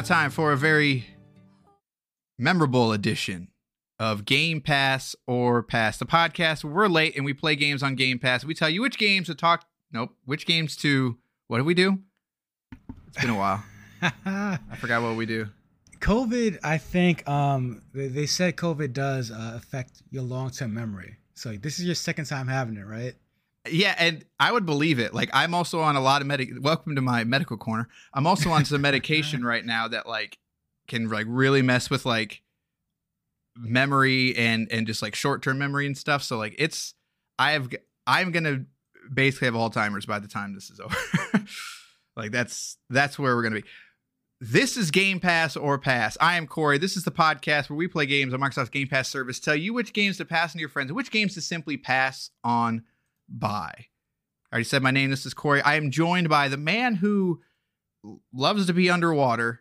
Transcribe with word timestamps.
Now 0.00 0.06
time 0.06 0.30
for 0.30 0.50
a 0.52 0.56
very 0.56 1.04
memorable 2.38 2.90
edition 2.90 3.48
of 3.98 4.24
Game 4.24 4.62
Pass 4.62 5.14
or 5.26 5.62
Pass, 5.62 5.98
the 5.98 6.06
podcast 6.06 6.64
we're 6.64 6.88
late 6.88 7.16
and 7.16 7.24
we 7.24 7.34
play 7.34 7.54
games 7.54 7.82
on 7.82 7.96
Game 7.96 8.18
Pass. 8.18 8.42
We 8.42 8.54
tell 8.54 8.70
you 8.70 8.80
which 8.80 8.96
games 8.96 9.26
to 9.26 9.34
talk, 9.34 9.66
nope, 9.92 10.16
which 10.24 10.46
games 10.46 10.74
to, 10.76 11.18
what 11.48 11.58
do 11.58 11.64
we 11.64 11.74
do? 11.74 11.98
It's 13.08 13.20
been 13.20 13.28
a 13.28 13.36
while. 13.36 13.62
I 14.02 14.58
forgot 14.78 15.02
what 15.02 15.16
we 15.16 15.26
do. 15.26 15.48
COVID, 15.98 16.60
I 16.62 16.78
think 16.78 17.28
um, 17.28 17.82
they, 17.92 18.08
they 18.08 18.26
said 18.26 18.56
COVID 18.56 18.94
does 18.94 19.30
uh, 19.30 19.52
affect 19.54 20.02
your 20.10 20.22
long 20.22 20.50
term 20.50 20.72
memory. 20.72 21.18
So 21.34 21.52
this 21.58 21.78
is 21.78 21.84
your 21.84 21.94
second 21.94 22.24
time 22.24 22.48
having 22.48 22.78
it, 22.78 22.86
right? 22.86 23.14
Yeah, 23.68 23.94
and 23.98 24.24
I 24.38 24.52
would 24.52 24.64
believe 24.64 24.98
it. 24.98 25.12
Like 25.12 25.30
I'm 25.32 25.54
also 25.54 25.80
on 25.80 25.96
a 25.96 26.00
lot 26.00 26.22
of 26.22 26.26
medic. 26.26 26.50
Welcome 26.60 26.96
to 26.96 27.02
my 27.02 27.24
medical 27.24 27.56
corner. 27.56 27.88
I'm 28.14 28.26
also 28.26 28.50
on 28.50 28.64
some 28.64 28.80
medication 28.80 29.44
right 29.44 29.64
now 29.64 29.88
that 29.88 30.08
like 30.08 30.38
can 30.88 31.08
like 31.08 31.26
really 31.28 31.62
mess 31.62 31.90
with 31.90 32.06
like 32.06 32.42
memory 33.56 34.34
and 34.36 34.70
and 34.70 34.86
just 34.86 35.02
like 35.02 35.14
short 35.14 35.42
term 35.42 35.58
memory 35.58 35.86
and 35.86 35.96
stuff. 35.96 36.22
So 36.22 36.38
like 36.38 36.54
it's 36.58 36.94
I 37.38 37.52
have 37.52 37.68
I'm 38.06 38.30
gonna 38.32 38.64
basically 39.12 39.46
have 39.46 39.54
Alzheimer's 39.54 40.06
by 40.06 40.18
the 40.18 40.28
time 40.28 40.54
this 40.54 40.70
is 40.70 40.80
over. 40.80 40.96
like 42.16 42.32
that's 42.32 42.78
that's 42.88 43.18
where 43.18 43.36
we're 43.36 43.42
gonna 43.42 43.56
be. 43.56 43.64
This 44.42 44.78
is 44.78 44.90
Game 44.90 45.20
Pass 45.20 45.54
or 45.54 45.78
Pass. 45.78 46.16
I 46.18 46.38
am 46.38 46.46
Corey. 46.46 46.78
This 46.78 46.96
is 46.96 47.04
the 47.04 47.10
podcast 47.10 47.68
where 47.68 47.76
we 47.76 47.86
play 47.86 48.06
games 48.06 48.32
on 48.32 48.40
Microsoft's 48.40 48.70
Game 48.70 48.88
Pass 48.88 49.10
service. 49.10 49.38
Tell 49.38 49.54
you 49.54 49.74
which 49.74 49.92
games 49.92 50.16
to 50.16 50.24
pass 50.24 50.52
on 50.52 50.54
to 50.54 50.60
your 50.60 50.70
friends, 50.70 50.94
which 50.94 51.10
games 51.10 51.34
to 51.34 51.42
simply 51.42 51.76
pass 51.76 52.30
on 52.42 52.84
by. 53.30 53.86
I 54.52 54.54
already 54.54 54.64
said 54.64 54.82
my 54.82 54.90
name. 54.90 55.10
This 55.10 55.26
is 55.26 55.34
Corey. 55.34 55.62
I 55.62 55.76
am 55.76 55.90
joined 55.90 56.28
by 56.28 56.48
the 56.48 56.56
man 56.56 56.96
who 56.96 57.40
loves 58.32 58.66
to 58.66 58.72
be 58.72 58.90
underwater, 58.90 59.60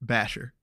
Basher. 0.00 0.54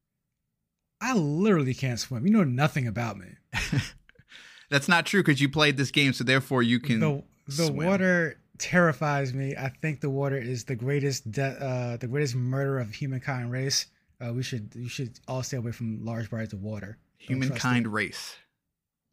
I 1.01 1.13
literally 1.13 1.73
can't 1.73 1.99
swim. 1.99 2.25
You 2.25 2.33
know 2.33 2.43
nothing 2.43 2.87
about 2.87 3.17
me. 3.17 3.27
That's 4.69 4.87
not 4.87 5.05
true 5.05 5.21
because 5.21 5.39
you 5.39 5.49
played 5.49 5.77
this 5.77 5.91
game, 5.91 6.13
so 6.13 6.23
therefore 6.23 6.61
you 6.61 6.79
can. 6.79 6.99
the 6.99 7.23
the 7.47 7.67
swim. 7.67 7.87
water 7.87 8.39
terrifies 8.57 9.33
me. 9.33 9.55
I 9.55 9.69
think 9.81 10.01
the 10.01 10.09
water 10.09 10.37
is 10.37 10.65
the 10.65 10.75
greatest 10.75 11.31
de- 11.31 11.43
uh, 11.43 11.97
the 11.97 12.07
greatest 12.07 12.35
murder 12.35 12.79
of 12.79 12.93
humankind 12.93 13.51
race. 13.51 13.87
Uh, 14.21 14.33
we 14.33 14.43
should 14.43 14.75
we 14.75 14.87
should 14.87 15.19
all 15.27 15.41
stay 15.41 15.57
away 15.57 15.71
from 15.71 16.03
large 16.03 16.29
bodies 16.29 16.53
of 16.53 16.61
water. 16.61 16.97
Don't 17.27 17.41
humankind 17.41 17.87
race. 17.87 18.35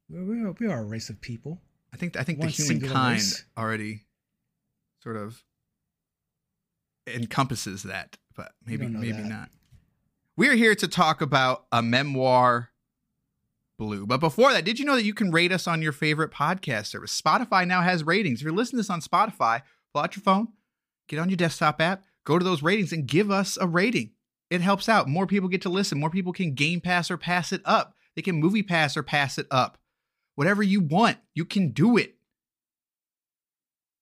We, 0.09 0.43
are, 0.43 0.53
we 0.53 0.67
are 0.67 0.81
a 0.81 0.85
race 0.85 1.11
of 1.11 1.21
people. 1.21 1.61
I 1.97 1.99
think 1.99 2.15
I 2.19 2.25
think 2.25 2.41
One 2.41 2.49
the 2.49 2.53
humankind 2.53 3.15
race. 3.15 3.45
already 3.57 4.05
sort 5.03 5.17
of 5.17 5.43
encompasses 7.07 7.85
that, 7.85 8.19
but 8.35 8.53
maybe 8.67 8.87
maybe 8.87 9.13
that. 9.13 9.25
not. 9.25 9.49
We 10.37 10.49
are 10.49 10.55
here 10.55 10.75
to 10.75 10.87
talk 10.87 11.23
about 11.23 11.65
a 11.73 11.81
memoir 11.81 12.69
blue. 13.79 14.05
But 14.05 14.21
before 14.21 14.53
that, 14.53 14.67
did 14.67 14.79
you 14.79 14.85
know 14.85 14.95
that 14.95 15.07
you 15.07 15.15
can 15.15 15.31
rate 15.31 15.53
us 15.53 15.67
on 15.67 15.81
your 15.81 15.93
favorite 15.93 16.31
podcast 16.33 16.89
service? 16.89 17.19
Spotify 17.19 17.67
now 17.67 17.81
has 17.81 18.05
ratings. 18.05 18.41
If 18.41 18.45
you're 18.45 18.53
listening 18.53 18.83
to 18.83 18.89
this 18.89 18.91
on 18.91 19.01
Spotify, 19.01 19.63
pull 19.95 20.03
out 20.03 20.17
your 20.17 20.23
phone, 20.23 20.49
get 21.09 21.19
on 21.19 21.31
your 21.31 21.39
desktop 21.39 21.81
app, 21.81 22.05
go 22.25 22.39
to 22.39 22.45
those 22.45 22.63
ratings 22.63 22.93
and 22.93 23.07
give 23.07 23.31
us 23.31 23.57
a 23.59 23.67
rating. 23.67 24.11
It 24.51 24.61
helps 24.61 24.87
out. 24.87 25.09
More 25.09 25.27
people 25.27 25.49
get 25.49 25.63
to 25.63 25.71
listen. 25.71 25.99
More 25.99 26.11
people 26.11 26.35
can 26.35 26.53
game 26.53 26.83
pass 26.83 27.11
or 27.11 27.17
pass 27.17 27.53
it 27.53 27.63
up. 27.65 27.95
They 28.15 28.21
can 28.21 28.37
movie 28.37 28.63
pass 28.63 28.99
or 28.99 29.03
pass 29.03 29.39
it 29.39 29.47
up. 29.51 29.79
Whatever 30.37 30.63
you 30.63 30.81
want, 30.81 31.17
you 31.35 31.45
can 31.47 31.71
do 31.71 31.97
it. 31.97 32.15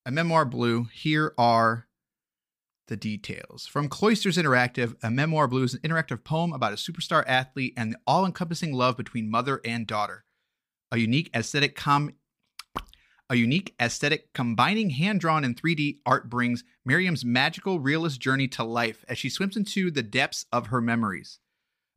A 0.04 0.10
Memoir 0.10 0.44
Blue, 0.44 0.88
here 0.92 1.32
are 1.38 1.86
the 2.88 2.96
details. 2.96 3.66
From 3.66 3.88
Cloisters 3.88 4.36
Interactive, 4.36 4.96
A 5.02 5.10
Memoir 5.10 5.46
Blue 5.48 5.62
is 5.62 5.74
an 5.74 5.80
interactive 5.80 6.24
poem 6.24 6.52
about 6.52 6.72
a 6.72 6.76
superstar 6.76 7.24
athlete 7.26 7.72
and 7.76 7.92
the 7.92 7.98
all 8.06 8.26
encompassing 8.26 8.74
love 8.74 8.96
between 8.96 9.30
mother 9.30 9.60
and 9.64 9.86
daughter. 9.86 10.24
A 10.90 10.98
unique 10.98 11.30
aesthetic 11.34 11.76
com- 11.76 12.14
a 13.30 13.36
unique 13.36 13.74
aesthetic 13.80 14.32
combining 14.34 14.90
hand 14.90 15.20
drawn 15.20 15.44
and 15.44 15.56
3D 15.60 16.00
art 16.04 16.28
brings 16.28 16.64
Miriam's 16.84 17.24
magical 17.24 17.80
realist 17.80 18.20
journey 18.20 18.48
to 18.48 18.64
life 18.64 19.04
as 19.08 19.18
she 19.18 19.30
swims 19.30 19.56
into 19.56 19.90
the 19.90 20.02
depths 20.02 20.44
of 20.52 20.66
her 20.66 20.80
memories. 20.80 21.38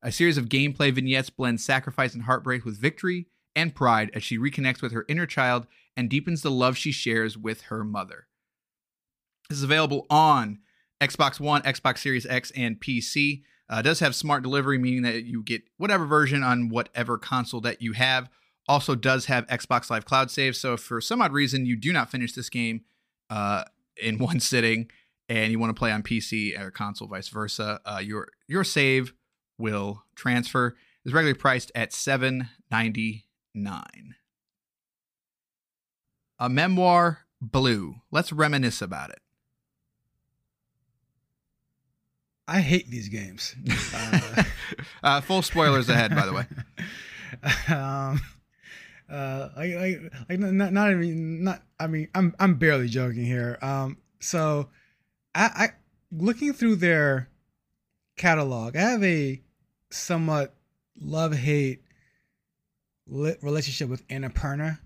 A 0.01 0.11
series 0.11 0.37
of 0.37 0.47
gameplay 0.47 0.93
vignettes 0.93 1.31
blend 1.31 1.59
sacrifice 1.59 2.13
and 2.13 2.23
heartbreak 2.23 2.63
with 2.63 2.79
victory 2.79 3.27
and 3.57 3.73
pride 3.75 4.11
as 4.13 4.23
she 4.23 4.37
reconnects 4.37 4.81
with 4.83 4.93
her 4.93 5.03
inner 5.09 5.25
child 5.25 5.65
and 5.97 6.09
deepens 6.09 6.43
the 6.43 6.51
love 6.51 6.77
she 6.77 6.91
shares 6.91 7.37
with 7.37 7.63
her 7.63 7.83
mother. 7.83 8.27
This 9.49 9.57
is 9.57 9.63
available 9.63 10.05
on 10.09 10.59
Xbox 11.01 11.39
One, 11.39 11.63
Xbox 11.63 11.97
Series 11.97 12.27
X, 12.27 12.51
and 12.55 12.79
PC. 12.79 13.41
Uh, 13.67 13.81
does 13.81 13.99
have 13.99 14.15
smart 14.15 14.43
delivery, 14.43 14.77
meaning 14.77 15.01
that 15.01 15.23
you 15.23 15.41
get 15.41 15.63
whatever 15.77 16.05
version 16.05 16.43
on 16.43 16.69
whatever 16.69 17.17
console 17.17 17.59
that 17.61 17.81
you 17.81 17.93
have. 17.93 18.29
Also, 18.67 18.93
does 18.95 19.25
have 19.25 19.47
Xbox 19.47 19.89
Live 19.89 20.05
Cloud 20.05 20.29
Save. 20.29 20.55
So, 20.55 20.73
if 20.73 20.81
for 20.81 21.01
some 21.01 21.21
odd 21.21 21.33
reason 21.33 21.65
you 21.65 21.75
do 21.75 21.91
not 21.91 22.11
finish 22.11 22.33
this 22.33 22.49
game 22.49 22.81
uh, 23.29 23.63
in 24.01 24.17
one 24.19 24.39
sitting 24.39 24.89
and 25.27 25.51
you 25.51 25.57
want 25.57 25.75
to 25.75 25.79
play 25.79 25.91
on 25.91 26.03
PC 26.03 26.59
or 26.59 26.69
console, 26.69 27.07
vice 27.07 27.29
versa, 27.29 27.81
uh, 27.85 27.99
your 28.03 28.29
your 28.47 28.63
save 28.63 29.13
will 29.57 30.03
transfer. 30.15 30.75
It's 31.03 31.13
regularly 31.13 31.39
priced 31.39 31.71
at 31.73 31.91
seven 31.91 32.49
ninety 32.69 33.26
nine. 33.57 34.15
A 36.39 36.49
memoir 36.49 37.25
blue. 37.41 37.95
Let's 38.11 38.31
reminisce 38.31 38.81
about 38.81 39.09
it. 39.09 39.19
I 42.47 42.61
hate 42.61 42.89
these 42.89 43.09
games. 43.09 43.55
Uh, 43.93 44.43
uh, 45.03 45.21
full 45.21 45.41
spoilers 45.41 45.89
ahead, 45.89 46.15
by 46.15 46.25
the 46.25 46.33
way. 46.33 46.45
um, 47.75 48.21
uh, 49.09 49.49
I, 49.57 49.63
I, 49.63 49.95
I, 50.29 50.35
not, 50.37 50.71
not 50.71 50.91
even, 50.91 51.43
not. 51.43 51.61
I 51.79 51.87
mean, 51.87 52.07
I'm, 52.15 52.33
I'm 52.39 52.55
barely 52.55 52.87
joking 52.87 53.25
here. 53.25 53.57
Um, 53.61 53.97
so, 54.19 54.69
I, 55.35 55.43
I, 55.43 55.69
looking 56.11 56.53
through 56.53 56.77
their 56.77 57.29
catalog, 58.15 58.77
I 58.77 58.81
have 58.81 59.03
a 59.03 59.41
somewhat 59.89 60.55
love 60.99 61.33
hate 61.33 61.83
relationship 63.09 63.89
with 63.89 64.07
Annapurna. 64.07 64.79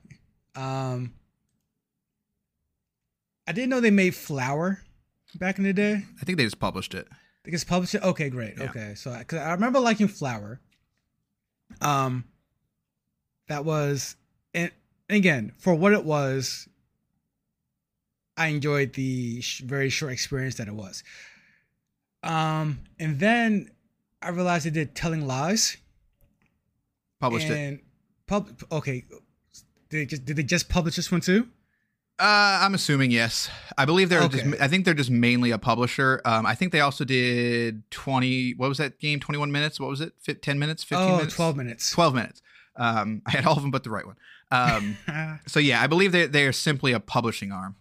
Um, 0.56 1.14
I 3.48 3.52
didn't 3.52 3.70
know 3.70 3.80
they 3.80 3.92
made 3.92 4.16
Flower 4.16 4.82
back 5.36 5.58
in 5.58 5.64
the 5.64 5.74
day. 5.74 6.04
I 6.22 6.26
think 6.26 6.38
they 6.38 6.44
just 6.44 6.60
published 6.60 6.94
it. 6.94 7.08
They 7.44 7.52
just 7.52 7.68
published 7.68 7.96
it. 7.96 8.04
Okay, 8.04 8.30
great. 8.30 8.56
Yeah. 8.58 8.66
Okay, 8.66 8.94
so 8.96 9.16
because 9.18 9.40
I 9.40 9.52
remember 9.52 9.80
liking 9.80 10.08
Flower. 10.08 10.60
Um, 11.80 12.26
that 13.48 13.66
was 13.66 14.16
and 14.54 14.72
again, 15.10 15.54
for 15.58 15.74
what 15.74 15.94
it 15.94 16.04
was, 16.04 16.68
I 18.38 18.48
enjoyed 18.48 18.94
the 18.94 19.42
sh- 19.42 19.62
very 19.62 19.90
short 19.90 20.12
experience 20.12 20.56
that 20.56 20.68
it 20.68 20.74
was. 20.74 21.04
Um, 22.24 22.80
and 23.00 23.20
then 23.20 23.72
I 24.22 24.30
realized 24.30 24.66
they 24.66 24.70
did 24.70 24.96
Telling 24.96 25.26
Lies. 25.28 25.78
Published 27.20 27.50
it. 27.50 27.82
Pub- 28.32 28.64
okay, 28.72 29.04
did 29.90 30.00
they, 30.00 30.06
just, 30.06 30.24
did 30.24 30.38
they 30.38 30.44
just 30.44 30.70
publish 30.70 30.96
this 30.96 31.12
one 31.12 31.20
too? 31.20 31.50
Uh, 32.18 32.60
I'm 32.62 32.74
assuming 32.74 33.12
yes. 33.12 33.50
I 33.78 33.84
believe 33.84 34.08
they're 34.08 34.22
Okay. 34.22 34.42
just. 34.44 34.62
I 34.62 34.70
think 34.70 34.86
they're 34.86 34.94
just 34.94 35.10
mainly 35.10 35.52
a 35.52 35.58
publisher. 35.58 36.22
Um, 36.24 36.46
I 36.46 36.56
think 36.56 36.72
they 36.72 36.80
also 36.80 37.04
did 37.04 37.84
20. 37.92 38.54
What 38.54 38.70
was 38.70 38.78
that 38.78 39.00
game? 39.00 39.20
21 39.20 39.52
minutes. 39.52 39.82
What 39.82 39.90
was 39.90 40.00
it? 40.00 40.14
Fit 40.18 40.42
10 40.42 40.60
minutes. 40.60 40.82
15 40.82 41.06
oh, 41.10 41.18
minutes. 41.18 41.36
12 41.36 41.58
minutes. 41.58 41.92
12 41.92 42.16
minutes. 42.16 42.42
Um, 42.78 43.22
I 43.28 43.32
had 43.32 43.46
all 43.46 43.58
of 43.58 43.64
them 43.64 43.72
but 43.72 43.84
the 43.84 43.90
right 43.90 44.06
one. 44.06 44.16
Um, 44.50 44.98
so 45.46 45.60
yeah, 45.60 45.82
I 45.82 45.88
believe 45.88 46.14
they 46.14 46.26
they 46.26 46.48
are 46.48 46.54
simply 46.54 46.94
a 46.94 47.02
publishing 47.02 47.52
arm. 47.52 47.76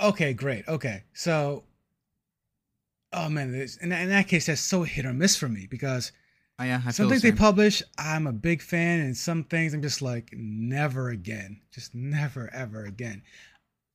okay, 0.00 0.32
great. 0.32 0.68
Okay, 0.68 1.02
so, 1.12 1.64
oh 3.12 3.28
man, 3.28 3.52
in, 3.82 3.90
in 3.90 4.08
that 4.10 4.28
case, 4.28 4.46
that's 4.46 4.60
so 4.60 4.84
hit 4.84 5.04
or 5.04 5.12
miss 5.12 5.34
for 5.34 5.48
me 5.48 5.66
because 5.68 6.12
Oh, 6.60 6.64
yeah, 6.64 6.82
I 6.84 6.90
some 6.90 7.08
things 7.08 7.22
the 7.22 7.30
they 7.30 7.36
publish, 7.36 7.82
I'm 7.98 8.26
a 8.26 8.32
big 8.32 8.62
fan, 8.62 9.00
and 9.00 9.16
some 9.16 9.44
things 9.44 9.74
I'm 9.74 9.82
just 9.82 10.02
like, 10.02 10.30
never 10.32 11.10
again, 11.10 11.60
just 11.72 11.94
never 11.94 12.50
ever 12.52 12.84
again. 12.84 13.22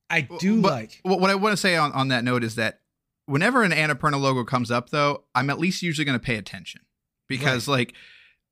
I 0.08 0.22
do 0.22 0.62
But 0.62 0.72
like. 0.72 1.00
What 1.02 1.20
what 1.20 1.30
I 1.30 1.34
want 1.34 1.52
to 1.52 1.56
say 1.56 1.76
on, 1.76 1.92
on 1.92 2.08
that 2.08 2.24
note 2.24 2.42
is 2.42 2.54
that 2.54 2.80
whenever 3.26 3.62
an 3.62 3.72
Annapurna 3.72 4.18
logo 4.20 4.44
comes 4.44 4.70
up, 4.70 4.90
though, 4.90 5.24
I'm 5.34 5.50
at 5.50 5.58
least 5.58 5.82
usually 5.82 6.04
going 6.04 6.18
to 6.18 6.24
pay 6.24 6.36
attention 6.36 6.82
because 7.28 7.68
like 7.68 7.94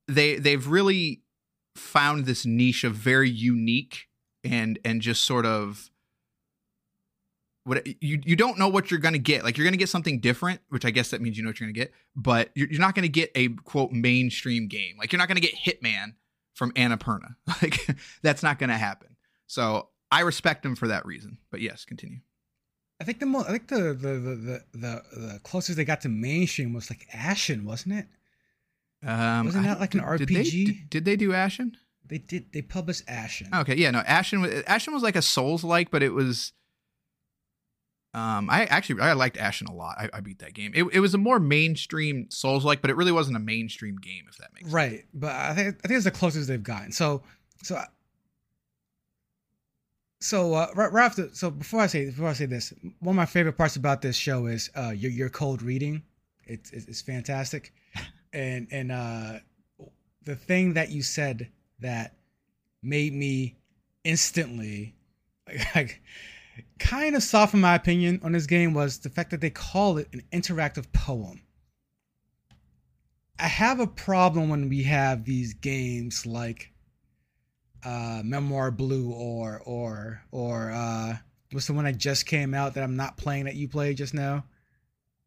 they 0.07 0.37
they've 0.37 0.67
really 0.67 1.21
found 1.75 2.25
this 2.25 2.45
niche 2.45 2.83
of 2.83 2.93
very 2.93 3.29
unique 3.29 4.07
and 4.43 4.77
and 4.85 5.01
just 5.01 5.25
sort 5.25 5.45
of 5.45 5.89
what 7.65 7.85
you 8.03 8.19
you 8.25 8.35
don't 8.35 8.57
know 8.59 8.67
what 8.67 8.91
you're 8.91 8.99
going 8.99 9.13
to 9.13 9.19
get. 9.19 9.43
Like 9.43 9.57
you're 9.57 9.65
going 9.65 9.73
to 9.73 9.77
get 9.79 9.89
something 9.89 10.19
different, 10.19 10.59
which 10.69 10.85
I 10.85 10.91
guess 10.91 11.11
that 11.11 11.21
means 11.21 11.37
you 11.37 11.43
know 11.43 11.49
what 11.49 11.59
you're 11.59 11.67
going 11.67 11.73
to 11.75 11.79
get, 11.79 11.93
but 12.15 12.49
you're, 12.55 12.67
you're 12.69 12.81
not 12.81 12.93
going 12.95 13.03
to 13.03 13.09
get 13.09 13.31
a 13.35 13.49
quote 13.49 13.91
mainstream 13.91 14.67
game. 14.67 14.95
Like 14.97 15.11
you're 15.11 15.19
not 15.19 15.27
going 15.27 15.41
to 15.41 15.47
get 15.47 15.55
Hitman 15.55 16.15
from 16.53 16.71
Annapurna. 16.73 17.35
Like 17.61 17.79
that's 18.21 18.43
not 18.43 18.59
going 18.59 18.69
to 18.69 18.77
happen. 18.77 19.15
So 19.47 19.89
I 20.11 20.21
respect 20.21 20.63
them 20.63 20.75
for 20.75 20.87
that 20.89 21.05
reason. 21.05 21.37
But 21.51 21.61
yes, 21.61 21.85
continue. 21.85 22.19
I 23.01 23.05
think 23.05 23.19
the 23.19 23.25
most, 23.25 23.47
I 23.49 23.51
think 23.53 23.67
the 23.67 23.81
the, 23.93 24.19
the 24.19 24.63
the 24.73 25.01
the 25.13 25.39
closest 25.43 25.77
they 25.77 25.85
got 25.85 26.01
to 26.01 26.09
mainstream 26.09 26.73
was 26.73 26.89
like 26.89 27.07
Ashen, 27.13 27.65
wasn't 27.65 27.95
it? 27.95 28.07
Um, 29.05 29.45
Wasn't 29.47 29.65
that 29.65 29.79
like 29.79 29.93
an 29.95 30.01
don't- 30.01 30.17
did 30.17 30.29
they- 30.29 30.35
RPG? 30.43 30.65
Did, 30.65 30.89
did 30.89 31.05
they 31.05 31.15
do 31.17 31.33
Ashen? 31.33 31.75
They 32.05 32.17
did. 32.19 32.51
They 32.53 32.61
published 32.61 33.03
Ashen. 33.07 33.49
Okay, 33.53 33.75
yeah, 33.75 33.91
no, 33.91 33.99
Ashen. 33.99 34.41
was- 34.41 34.63
Ashen 34.67 34.93
was 34.93 35.03
like 35.03 35.15
a 35.15 35.21
Souls 35.21 35.63
like, 35.63 35.91
but 35.91 36.03
it 36.03 36.13
was. 36.13 36.53
Um, 38.15 38.47
I 38.49 38.65
actually 38.65 39.01
I 39.01 39.13
liked 39.13 39.37
Ashen 39.37 39.67
a 39.67 39.73
lot. 39.73 39.95
I, 39.97 40.09
I 40.13 40.19
beat 40.19 40.39
that 40.39 40.53
game. 40.53 40.71
It, 40.75 40.83
it 40.93 40.99
was 40.99 41.15
a 41.15 41.17
more 41.17 41.39
mainstream 41.39 42.29
Souls 42.29 42.63
like, 42.63 42.81
but 42.81 42.91
it 42.91 42.95
really 42.95 43.11
wasn't 43.11 43.37
a 43.37 43.39
mainstream 43.39 43.97
game. 43.97 44.25
If 44.29 44.37
that 44.37 44.53
makes 44.53 44.65
sense. 44.65 44.73
Right, 44.73 45.05
but 45.15 45.31
I 45.31 45.55
think 45.55 45.79
I 45.83 45.87
think 45.87 45.97
it's 45.97 46.03
the 46.03 46.11
closest 46.11 46.47
they've 46.47 46.61
gotten. 46.61 46.91
So 46.91 47.23
so 47.63 47.81
so 50.19 50.53
uh, 50.53 50.67
right, 50.75 50.91
right 50.91 51.05
after 51.05 51.29
so 51.33 51.49
before 51.49 51.81
I 51.81 51.87
say 51.87 52.05
before 52.05 52.27
I 52.27 52.33
say 52.33 52.45
this, 52.45 52.71
one 52.99 53.15
of 53.15 53.17
my 53.17 53.25
favorite 53.25 53.57
parts 53.57 53.77
about 53.77 54.03
this 54.03 54.15
show 54.15 54.45
is 54.45 54.69
uh, 54.75 54.91
your 54.91 55.11
your 55.11 55.29
cold 55.29 55.63
reading. 55.63 56.03
It's 56.45 56.69
it's, 56.69 56.85
it's 56.85 57.01
fantastic, 57.01 57.73
and 58.33 58.67
and 58.69 58.91
uh, 58.91 59.33
the 60.23 60.35
thing 60.35 60.73
that 60.73 60.91
you 60.91 61.01
said 61.01 61.49
that 61.79 62.13
made 62.83 63.13
me 63.13 63.57
instantly 64.03 64.93
like 65.75 66.01
kind 66.79 67.15
of 67.15 67.23
soften 67.23 67.61
my 67.61 67.75
opinion 67.75 68.19
on 68.23 68.31
this 68.31 68.45
game 68.45 68.73
was 68.73 68.99
the 68.99 69.09
fact 69.09 69.31
that 69.31 69.41
they 69.41 69.49
call 69.49 69.97
it 69.97 70.07
an 70.13 70.21
interactive 70.31 70.91
poem. 70.93 71.41
I 73.39 73.47
have 73.47 73.79
a 73.79 73.87
problem 73.87 74.49
when 74.49 74.69
we 74.69 74.83
have 74.83 75.25
these 75.25 75.53
games 75.53 76.25
like 76.25 76.71
uh 77.83 78.21
Memoir 78.23 78.71
Blue 78.71 79.11
or 79.11 79.61
or 79.65 80.21
or 80.31 80.71
uh 80.71 81.17
what's 81.51 81.67
the 81.67 81.73
one 81.73 81.85
that 81.85 81.97
just 81.97 82.25
came 82.25 82.53
out 82.53 82.75
that 82.75 82.83
I'm 82.83 82.95
not 82.95 83.17
playing 83.17 83.45
that 83.45 83.55
you 83.55 83.67
played 83.67 83.97
just 83.97 84.13
now? 84.13 84.45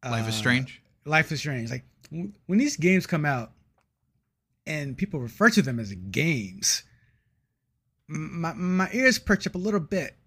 Life 0.03 0.27
is 0.27 0.35
Uh, 0.35 0.37
Strange. 0.37 0.81
Life 1.05 1.31
is 1.31 1.39
Strange. 1.39 1.69
Like 1.69 1.85
w- 2.11 2.31
when 2.47 2.57
these 2.59 2.77
games 2.77 3.05
come 3.05 3.25
out 3.25 3.51
and 4.65 4.97
people 4.97 5.19
refer 5.19 5.49
to 5.51 5.61
them 5.61 5.79
as 5.79 5.93
games, 5.93 6.83
my 8.07 8.53
my 8.53 8.89
ears 8.93 9.19
perch 9.19 9.45
up 9.45 9.55
a 9.55 9.59
little 9.59 9.79
bit, 9.79 10.17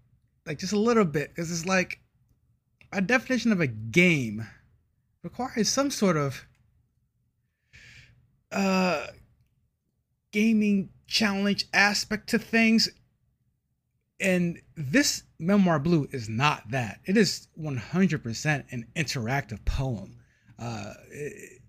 like 0.51 0.59
just 0.59 0.73
a 0.73 0.79
little 0.79 1.05
bit, 1.05 1.29
because 1.29 1.49
it's 1.49 1.65
like 1.65 2.01
a 2.91 2.99
definition 2.99 3.53
of 3.53 3.61
a 3.61 3.67
game 3.67 4.45
requires 5.23 5.69
some 5.69 5.89
sort 5.89 6.17
of 6.17 6.45
uh 8.51 9.07
gaming 10.33 10.89
challenge 11.07 11.67
aspect 11.73 12.27
to 12.29 12.37
things. 12.37 12.89
And 14.19 14.59
this 14.75 15.23
memoir 15.39 15.79
blue 15.79 16.09
is 16.11 16.27
not 16.27 16.69
that. 16.71 16.99
It 17.05 17.15
is 17.15 17.47
100% 17.57 18.65
an 18.71 18.87
interactive 18.97 19.63
poem. 19.63 20.17
Uh 20.59 20.93
it- 21.09 21.61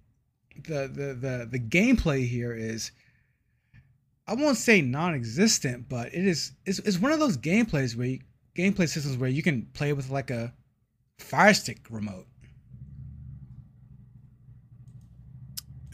the 0.66 0.86
the 0.86 1.14
the 1.14 1.48
the 1.50 1.58
gameplay 1.58 2.28
here 2.28 2.54
is 2.54 2.90
i 4.26 4.34
won't 4.34 4.58
say 4.58 4.82
non-existent 4.82 5.88
but 5.88 6.08
it 6.08 6.26
is 6.26 6.52
it's, 6.66 6.78
it's 6.80 6.98
one 6.98 7.10
of 7.10 7.18
those 7.18 7.38
gameplays 7.38 7.96
where 7.96 8.06
you, 8.08 8.20
gameplay 8.56 8.88
systems 8.88 9.16
where 9.16 9.30
you 9.30 9.42
can 9.42 9.66
play 9.74 9.92
with 9.92 10.10
like 10.10 10.30
a 10.30 10.52
fire 11.18 11.54
stick 11.54 11.78
remote 11.90 12.26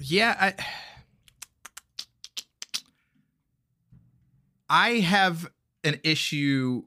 Yeah, 0.01 0.37
I 0.41 0.55
I 4.71 4.91
have 5.01 5.51
an 5.85 6.01
issue 6.05 6.85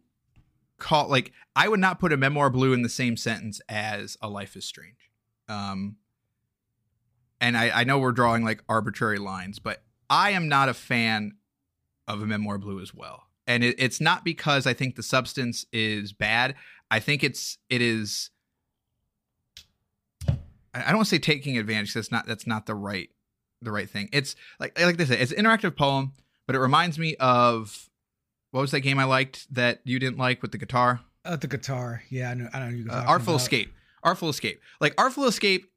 called 0.77 1.09
like 1.11 1.31
I 1.55 1.67
would 1.67 1.79
not 1.79 1.99
put 1.99 2.13
a 2.13 2.17
memoir 2.17 2.49
blue 2.49 2.73
in 2.73 2.81
the 2.81 2.89
same 2.89 3.17
sentence 3.17 3.61
as 3.67 4.17
a 4.21 4.29
life 4.29 4.55
is 4.55 4.65
strange. 4.65 5.11
Um 5.47 5.97
and 7.39 7.57
I, 7.57 7.81
I 7.81 7.83
know 7.83 7.99
we're 7.99 8.11
drawing 8.11 8.43
like 8.43 8.63
arbitrary 8.69 9.17
lines, 9.17 9.59
but 9.59 9.83
I 10.09 10.31
am 10.31 10.47
not 10.47 10.69
a 10.69 10.73
fan 10.73 11.37
of 12.07 12.21
a 12.21 12.27
memoir 12.27 12.57
blue 12.59 12.79
as 12.81 12.93
well. 12.93 13.23
And 13.51 13.63
it, 13.65 13.75
it's 13.77 13.99
not 13.99 14.23
because 14.23 14.65
I 14.65 14.73
think 14.73 14.95
the 14.95 15.03
substance 15.03 15.65
is 15.73 16.13
bad. 16.13 16.55
I 16.89 16.99
think 17.01 17.21
it's 17.23 17.57
it 17.69 17.81
is 17.81 18.29
I 20.73 20.79
don't 20.87 20.95
want 20.97 21.07
to 21.09 21.15
say 21.15 21.19
taking 21.19 21.57
advantage. 21.57 21.93
That's 21.93 22.11
not 22.11 22.25
that's 22.25 22.47
not 22.47 22.65
the 22.65 22.75
right 22.75 23.09
the 23.61 23.71
right 23.71 23.89
thing. 23.89 24.07
It's 24.13 24.35
like 24.59 24.79
like 24.79 24.97
they 24.97 25.05
say, 25.05 25.19
it's 25.19 25.31
an 25.33 25.43
interactive 25.43 25.75
poem, 25.75 26.13
but 26.47 26.55
it 26.55 26.59
reminds 26.59 26.97
me 26.97 27.15
of 27.19 27.89
what 28.51 28.61
was 28.61 28.71
that 28.71 28.79
game 28.81 28.97
I 28.99 29.03
liked 29.03 29.53
that 29.53 29.81
you 29.83 29.99
didn't 29.99 30.17
like 30.17 30.41
with 30.41 30.51
the 30.51 30.57
guitar? 30.57 31.01
uh, 31.23 31.35
the 31.35 31.45
guitar 31.47 32.01
yeah 32.09 32.31
i 32.31 32.33
know 32.33 32.49
i 32.51 32.57
know 32.59 32.67
you're 32.69 32.91
Uh, 32.91 33.03
Artful 33.05 33.33
about. 33.35 33.41
Escape. 33.43 33.71
Artful 34.03 34.29
Escape. 34.29 34.59
Like 34.79 34.95
Artful 34.97 35.25
Escape, 35.25 35.69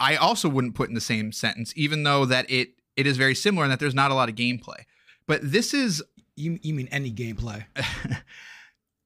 I 0.00 0.16
also 0.16 0.48
wouldn't 0.48 0.74
put 0.74 0.88
in 0.88 0.96
the 0.96 1.00
same 1.00 1.30
sentence, 1.30 1.72
even 1.76 2.02
though 2.02 2.24
that 2.24 2.50
it 2.50 2.70
it 2.96 3.06
is 3.06 3.16
very 3.16 3.34
similar 3.36 3.64
and 3.64 3.70
that 3.72 3.78
there's 3.78 3.94
not 3.94 4.10
a 4.10 4.14
lot 4.14 4.28
of 4.28 4.34
gameplay. 4.34 4.80
But 5.28 5.52
this 5.52 5.74
is 5.74 6.02
you, 6.34 6.58
you 6.62 6.74
mean 6.74 6.88
any 6.90 7.12
gameplay? 7.12 7.64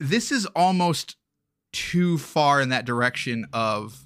This 0.00 0.32
is 0.32 0.46
almost 0.46 1.14
too 1.72 2.18
far 2.18 2.60
in 2.60 2.70
that 2.70 2.84
direction 2.84 3.46
of 3.52 4.04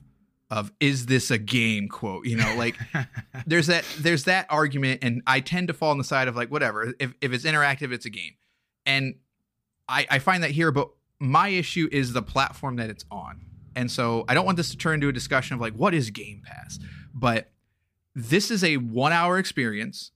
of 0.50 0.70
is 0.78 1.06
this 1.06 1.30
a 1.30 1.38
game 1.38 1.88
quote 1.88 2.26
you 2.26 2.37
know? 2.37 2.54
Like 2.54 2.76
there's 3.46 3.68
that 3.68 3.87
there's 3.99 4.25
that 4.25 4.44
argument 4.50 4.99
and 5.02 5.23
i 5.26 5.40
tend 5.40 5.68
to 5.68 5.75
fall 5.75 5.90
on 5.90 5.96
the 5.96 6.04
side 6.04 6.28
of 6.28 6.37
like 6.37 6.50
whatever 6.50 6.92
if, 7.00 7.14
if 7.23 7.32
it's 7.32 7.44
interactive 7.44 7.92
it's 7.92 8.04
a 8.04 8.11
game. 8.11 8.35
And 8.85 9.14
I, 9.88 10.06
I 10.11 10.18
find 10.18 10.42
that 10.42 10.50
here 10.50 10.70
but 10.70 10.90
my 11.18 11.49
issue 11.49 11.88
is 11.90 12.12
the 12.12 12.23
platform 12.23 12.76
that 12.76 12.90
it's 12.90 13.06
on. 13.11 13.40
And 13.75 13.90
so 13.90 14.26
i 14.28 14.35
don't 14.35 14.44
want 14.44 14.58
this 14.58 14.70
to 14.73 14.76
turn 14.76 14.96
into 14.96 15.08
a 15.08 15.14
discussion 15.14 15.54
of 15.54 15.62
like 15.62 15.73
what 15.73 15.94
is 15.94 16.11
game 16.11 16.42
pass? 16.44 16.78
But 17.14 17.52
this 18.14 18.50
is 18.50 18.62
a 18.62 18.76
one 18.76 19.14
hour 19.14 19.38
experience 19.38 20.11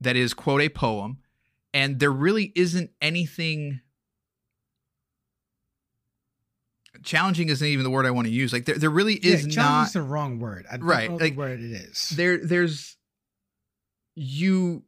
that 0.00 0.14
is 0.14 0.34
quote 0.34 0.60
a 0.60 0.68
poem 0.68 1.18
and 1.76 2.00
there 2.00 2.10
really 2.10 2.52
isn't 2.54 2.90
anything 3.02 3.80
challenging 7.02 7.50
isn't 7.50 7.68
even 7.68 7.84
the 7.84 7.90
word 7.90 8.06
i 8.06 8.10
want 8.10 8.26
to 8.26 8.32
use 8.32 8.52
like 8.52 8.64
there, 8.64 8.78
there 8.78 8.90
really 8.90 9.14
is 9.14 9.46
yeah, 9.46 9.62
not 9.62 9.86
is 9.88 9.92
the 9.92 10.02
wrong 10.02 10.40
word. 10.40 10.66
I 10.70 10.76
Right, 10.76 11.10
like, 11.10 11.34
the 11.34 11.38
word 11.38 11.60
it 11.60 11.70
is. 11.70 12.08
there 12.16 12.38
there's 12.38 12.96
you 14.14 14.82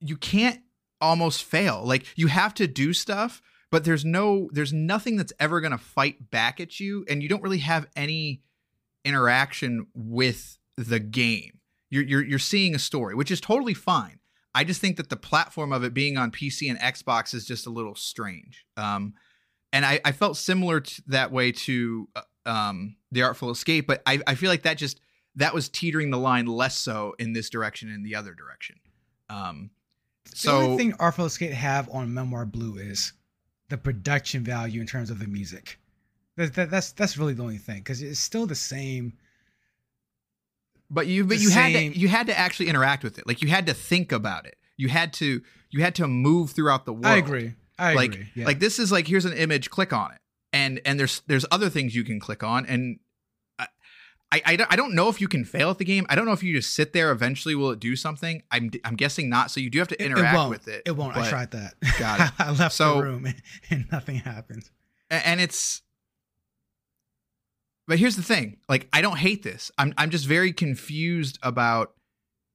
you 0.00 0.16
can't 0.16 0.60
almost 1.00 1.44
fail. 1.44 1.82
Like 1.84 2.04
you 2.16 2.26
have 2.26 2.52
to 2.54 2.66
do 2.66 2.92
stuff 2.92 3.40
but 3.70 3.84
there's 3.84 4.04
no 4.04 4.50
there's 4.52 4.72
nothing 4.72 5.16
that's 5.16 5.32
ever 5.38 5.60
going 5.60 5.70
to 5.70 5.78
fight 5.78 6.30
back 6.30 6.60
at 6.60 6.80
you 6.80 7.04
and 7.08 7.22
you 7.22 7.28
don't 7.28 7.42
really 7.42 7.58
have 7.58 7.86
any 7.94 8.42
interaction 9.04 9.86
with 9.94 10.58
the 10.76 10.98
game. 10.98 11.60
You're, 11.88 12.02
you're 12.02 12.24
you're 12.24 12.38
seeing 12.38 12.74
a 12.74 12.78
story 12.78 13.14
which 13.14 13.30
is 13.30 13.40
totally 13.40 13.74
fine 13.74 14.19
I 14.54 14.64
just 14.64 14.80
think 14.80 14.96
that 14.96 15.08
the 15.10 15.16
platform 15.16 15.72
of 15.72 15.84
it 15.84 15.94
being 15.94 16.16
on 16.16 16.30
PC 16.30 16.68
and 16.70 16.78
Xbox 16.78 17.34
is 17.34 17.44
just 17.44 17.66
a 17.66 17.70
little 17.70 17.94
strange. 17.94 18.66
Um, 18.76 19.14
and 19.72 19.86
I, 19.86 20.00
I 20.04 20.12
felt 20.12 20.36
similar 20.36 20.80
to 20.80 21.02
that 21.08 21.30
way 21.30 21.52
to 21.52 22.08
uh, 22.16 22.22
um, 22.46 22.96
the 23.12 23.22
Artful 23.22 23.50
Escape, 23.50 23.86
but 23.86 24.02
I, 24.06 24.20
I 24.26 24.34
feel 24.34 24.50
like 24.50 24.62
that 24.62 24.76
just 24.76 25.00
that 25.36 25.54
was 25.54 25.68
teetering 25.68 26.10
the 26.10 26.18
line 26.18 26.46
less 26.46 26.76
so 26.76 27.14
in 27.18 27.32
this 27.32 27.48
direction 27.50 27.88
and 27.88 28.04
the 28.04 28.16
other 28.16 28.34
direction. 28.34 28.76
Um, 29.28 29.70
the 30.28 30.36
so 30.36 30.56
only 30.56 30.76
thing 30.76 30.94
Artful 30.98 31.26
Escape 31.26 31.52
have 31.52 31.88
on 31.90 32.12
Memoir 32.12 32.46
Blue 32.46 32.76
is 32.76 33.12
the 33.68 33.78
production 33.78 34.42
value 34.42 34.80
in 34.80 34.86
terms 34.86 35.10
of 35.10 35.18
the 35.18 35.26
music. 35.26 35.78
That, 36.36 36.54
that, 36.54 36.70
that's 36.70 36.92
that's 36.92 37.16
really 37.16 37.34
the 37.34 37.42
only 37.42 37.58
thing 37.58 37.78
because 37.78 38.02
it's 38.02 38.20
still 38.20 38.46
the 38.46 38.54
same. 38.54 39.12
But 40.90 41.06
you 41.06 41.24
but 41.24 41.38
you 41.38 41.50
had 41.50 41.72
to 41.72 41.98
you 41.98 42.08
had 42.08 42.26
to 42.26 42.38
actually 42.38 42.68
interact 42.68 43.04
with 43.04 43.18
it. 43.18 43.26
Like 43.26 43.42
you 43.42 43.48
had 43.48 43.66
to 43.66 43.74
think 43.74 44.12
about 44.12 44.46
it. 44.46 44.56
You 44.76 44.88
had 44.88 45.12
to 45.14 45.40
you 45.70 45.82
had 45.82 45.94
to 45.96 46.08
move 46.08 46.50
throughout 46.50 46.84
the 46.84 46.92
world. 46.92 47.06
I 47.06 47.16
agree. 47.16 47.54
I 47.78 47.94
like 47.94 48.12
agree. 48.12 48.28
Yeah. 48.34 48.44
like 48.46 48.58
this 48.60 48.78
is 48.78 48.90
like 48.92 49.06
here's 49.06 49.24
an 49.24 49.32
image 49.32 49.70
click 49.70 49.92
on 49.92 50.12
it 50.12 50.18
and 50.52 50.80
and 50.84 50.98
there's 50.98 51.22
there's 51.26 51.46
other 51.50 51.70
things 51.70 51.94
you 51.94 52.04
can 52.04 52.18
click 52.20 52.42
on 52.42 52.66
and 52.66 52.98
I, 54.32 54.42
I, 54.46 54.66
I 54.70 54.76
don't- 54.76 54.94
know 54.94 55.08
if 55.08 55.20
you 55.20 55.26
can 55.26 55.44
fail 55.44 55.70
at 55.70 55.78
the 55.78 55.84
game. 55.84 56.06
I 56.08 56.14
don't 56.14 56.24
know 56.24 56.30
if 56.32 56.42
you 56.44 56.54
just 56.54 56.72
sit 56.72 56.92
there. 56.92 57.10
Eventually, 57.10 57.56
will 57.56 57.70
it 57.72 57.80
do 57.80 57.96
something? 57.96 58.42
I'm 58.52 58.70
I'm 58.84 58.94
guessing 58.94 59.28
not. 59.28 59.50
So 59.50 59.58
you 59.58 59.70
do 59.70 59.78
have 59.80 59.88
to 59.88 60.00
interact 60.00 60.36
it 60.46 60.48
with 60.48 60.68
it. 60.68 60.82
It 60.86 60.92
won't. 60.96 61.16
I 61.16 61.28
tried 61.28 61.50
that. 61.50 61.74
Got 61.98 62.20
it. 62.20 62.30
I 62.38 62.52
left 62.52 62.74
So- 62.76 62.94
the 62.94 63.02
room 63.02 63.26
and, 63.26 63.42
and 63.70 63.86
nothing 63.90 64.16
happened. 64.16 64.70
And 65.10 65.40
it's. 65.40 65.82
But 67.90 67.98
here's 67.98 68.14
the 68.14 68.22
thing: 68.22 68.58
like, 68.68 68.88
I 68.92 69.00
don't 69.00 69.18
hate 69.18 69.42
this. 69.42 69.72
I'm 69.76 69.92
I'm 69.98 70.10
just 70.10 70.24
very 70.24 70.52
confused 70.52 71.40
about 71.42 71.92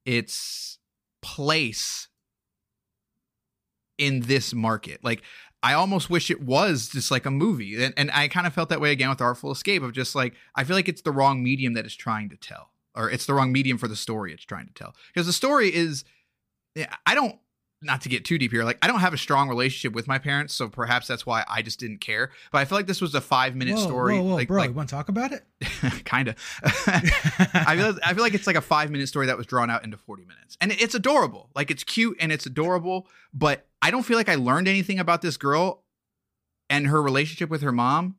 its 0.06 0.77
place 1.22 2.08
in 3.98 4.22
this 4.22 4.54
market. 4.54 5.04
Like, 5.04 5.24
I 5.62 5.74
almost 5.74 6.10
wish 6.10 6.32
it 6.32 6.42
was 6.42 6.88
just 6.88 7.12
like 7.12 7.25
a 7.25 7.32
movie, 7.32 7.84
and 7.84 7.94
and 7.98 8.10
I 8.12 8.30
kind 8.30 8.48
of 8.48 8.54
felt 8.54 8.70
that 8.70 8.80
way 8.80 8.94
again 8.94 9.10
with 9.10 9.20
Artful 9.20 9.51
Escape 9.51 9.84
of 9.84 9.92
just 9.92 10.15
like 10.15 10.36
I 10.56 10.63
feel 10.63 10.77
like 10.77 10.88
it's 10.88 11.01
the 11.01 11.12
wrong 11.12 11.44
medium 11.44 11.74
that 11.74 11.84
it's 11.84 11.96
trying 11.96 12.30
to 12.30 12.38
tell, 12.38 12.72
or 12.96 13.12
it's 13.12 13.25
the 13.25 13.34
wrong 13.34 13.51
medium 13.51 13.77
for 13.77 13.89
the 13.89 13.98
story 13.98 14.32
it's 14.32 14.46
trying 14.46 14.68
to 14.68 14.74
tell. 14.74 14.96
Because 15.13 15.27
the 15.27 15.34
story 15.34 15.68
is, 15.68 16.06
I 17.06 17.13
don't. 17.13 17.36
Not 17.86 18.01
to 18.01 18.10
get 18.10 18.25
too 18.25 18.39
deep 18.39 18.51
here, 18.51 18.63
like 18.63 18.80
I 18.82 18.88
don't 18.88 19.00
have 19.00 19.13
a 19.13 19.18
strong 19.18 19.48
relationship 19.48 19.94
with 19.94 20.08
my 20.08 20.18
parents, 20.18 20.56
so 20.56 20.68
perhaps 20.68 21.08
that's 21.08 21.24
why 21.24 21.46
I 21.48 21.62
just 21.62 21.80
didn't 21.80 22.00
care. 22.00 22.32
But 22.51 22.58
I 22.58 22.65
feel 22.65 22.77
like 22.77 22.88
this 22.88 23.00
was 23.00 23.13
a 23.13 23.22
five 23.22 23.56
minute 23.56 23.77
story, 23.77 24.18
Whoa, 24.18 24.24
whoa, 24.24 24.36
like, 24.36 24.48
bro! 24.48 24.62
like 24.62 24.70
you 24.72 24.75
want 24.75 24.89
to 24.89 24.96
talk 24.96 25.08
about 25.08 25.32
it? 25.32 25.44
kind 26.06 26.27
of. 26.27 26.36
I 26.63 27.75
feel 27.77 27.96
I 28.04 28.13
feel 28.15 28.24
like 28.24 28.34
it's 28.34 28.48
like 28.48 28.56
a 28.56 28.62
five 28.62 28.89
minute 28.89 29.08
story 29.08 29.27
that 29.27 29.38
was 29.38 29.46
drawn 29.46 29.70
out 29.70 29.84
into 29.84 29.98
forty 29.98 30.25
minutes, 30.25 30.58
and 30.60 30.72
it's 30.72 30.96
adorable. 30.96 31.51
Like 31.56 31.70
it's 31.70 31.84
cute 31.84 32.18
and 32.20 32.32
it's 32.32 32.48
adorable, 32.48 33.08
but 33.34 33.68
I 33.84 33.92
don't 33.92 34.04
feel 34.04 34.18
like 34.18 34.30
I 34.30 34.36
learned 34.36 34.68
anything 34.68 34.98
about 34.98 35.22
this 35.22 35.38
girl 35.38 35.84
and 36.70 36.88
her 36.88 37.01
relationship 37.04 37.51
with 37.51 37.62
her 37.62 37.72
mom 37.72 38.15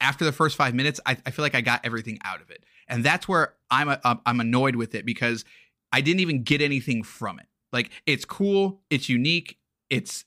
after 0.00 0.24
the 0.24 0.32
first 0.32 0.56
five 0.56 0.74
minutes. 0.74 1.00
I, 1.06 1.16
I 1.24 1.30
feel 1.30 1.44
like 1.44 1.54
I 1.54 1.60
got 1.60 1.82
everything 1.84 2.18
out 2.24 2.40
of 2.42 2.50
it, 2.50 2.64
and 2.88 3.04
that's 3.04 3.28
where 3.28 3.54
I'm 3.70 3.88
a, 3.88 4.20
I'm 4.26 4.40
annoyed 4.40 4.74
with 4.74 4.96
it 4.96 5.06
because 5.06 5.44
I 5.92 6.00
didn't 6.00 6.20
even 6.20 6.42
get 6.42 6.60
anything 6.60 7.04
from 7.04 7.38
it. 7.38 7.46
Like 7.72 7.90
it's 8.06 8.24
cool, 8.24 8.80
it's 8.90 9.08
unique, 9.08 9.58
it's 9.90 10.24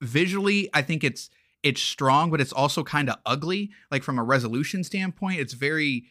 visually. 0.00 0.68
I 0.72 0.82
think 0.82 1.04
it's 1.04 1.30
it's 1.62 1.82
strong, 1.82 2.30
but 2.30 2.40
it's 2.40 2.52
also 2.52 2.82
kind 2.82 3.10
of 3.10 3.16
ugly. 3.26 3.70
Like 3.90 4.02
from 4.02 4.18
a 4.18 4.22
resolution 4.22 4.84
standpoint, 4.84 5.40
it's 5.40 5.52
very 5.52 6.04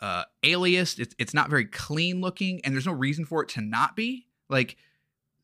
uh 0.00 0.24
aliased. 0.42 0.98
It's 0.98 1.14
it's 1.18 1.34
not 1.34 1.50
very 1.50 1.64
clean 1.64 2.20
looking, 2.20 2.60
and 2.64 2.74
there's 2.74 2.86
no 2.86 2.92
reason 2.92 3.24
for 3.24 3.42
it 3.42 3.48
to 3.50 3.60
not 3.60 3.96
be. 3.96 4.26
Like, 4.48 4.76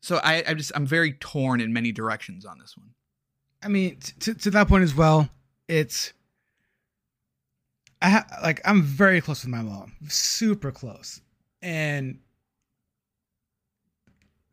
so 0.01 0.17
I 0.17 0.43
I 0.47 0.53
just 0.53 0.71
I'm 0.75 0.85
very 0.85 1.13
torn 1.13 1.61
in 1.61 1.73
many 1.73 1.91
directions 1.91 2.45
on 2.45 2.59
this 2.59 2.75
one. 2.77 2.89
I 3.61 3.67
mean, 3.69 3.97
to 4.21 4.33
to 4.33 4.51
that 4.51 4.67
point 4.67 4.83
as 4.83 4.95
well, 4.95 5.29
it's. 5.67 6.13
I 8.01 8.09
ha- 8.09 8.27
like 8.43 8.59
I'm 8.65 8.81
very 8.83 9.21
close 9.21 9.43
with 9.43 9.51
my 9.51 9.61
mom, 9.61 9.93
super 10.09 10.71
close, 10.71 11.21
and 11.61 12.19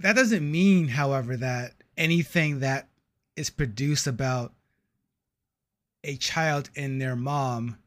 that 0.00 0.16
doesn't 0.16 0.50
mean, 0.50 0.88
however, 0.88 1.36
that 1.36 1.74
anything 1.96 2.60
that 2.60 2.88
is 3.36 3.50
produced 3.50 4.06
about 4.06 4.52
a 6.04 6.16
child 6.16 6.70
and 6.76 7.00
their 7.00 7.16
mom 7.16 7.78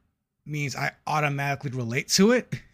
means 0.46 0.76
I 0.76 0.92
automatically 1.06 1.70
relate 1.70 2.08
to 2.10 2.32
it. 2.32 2.52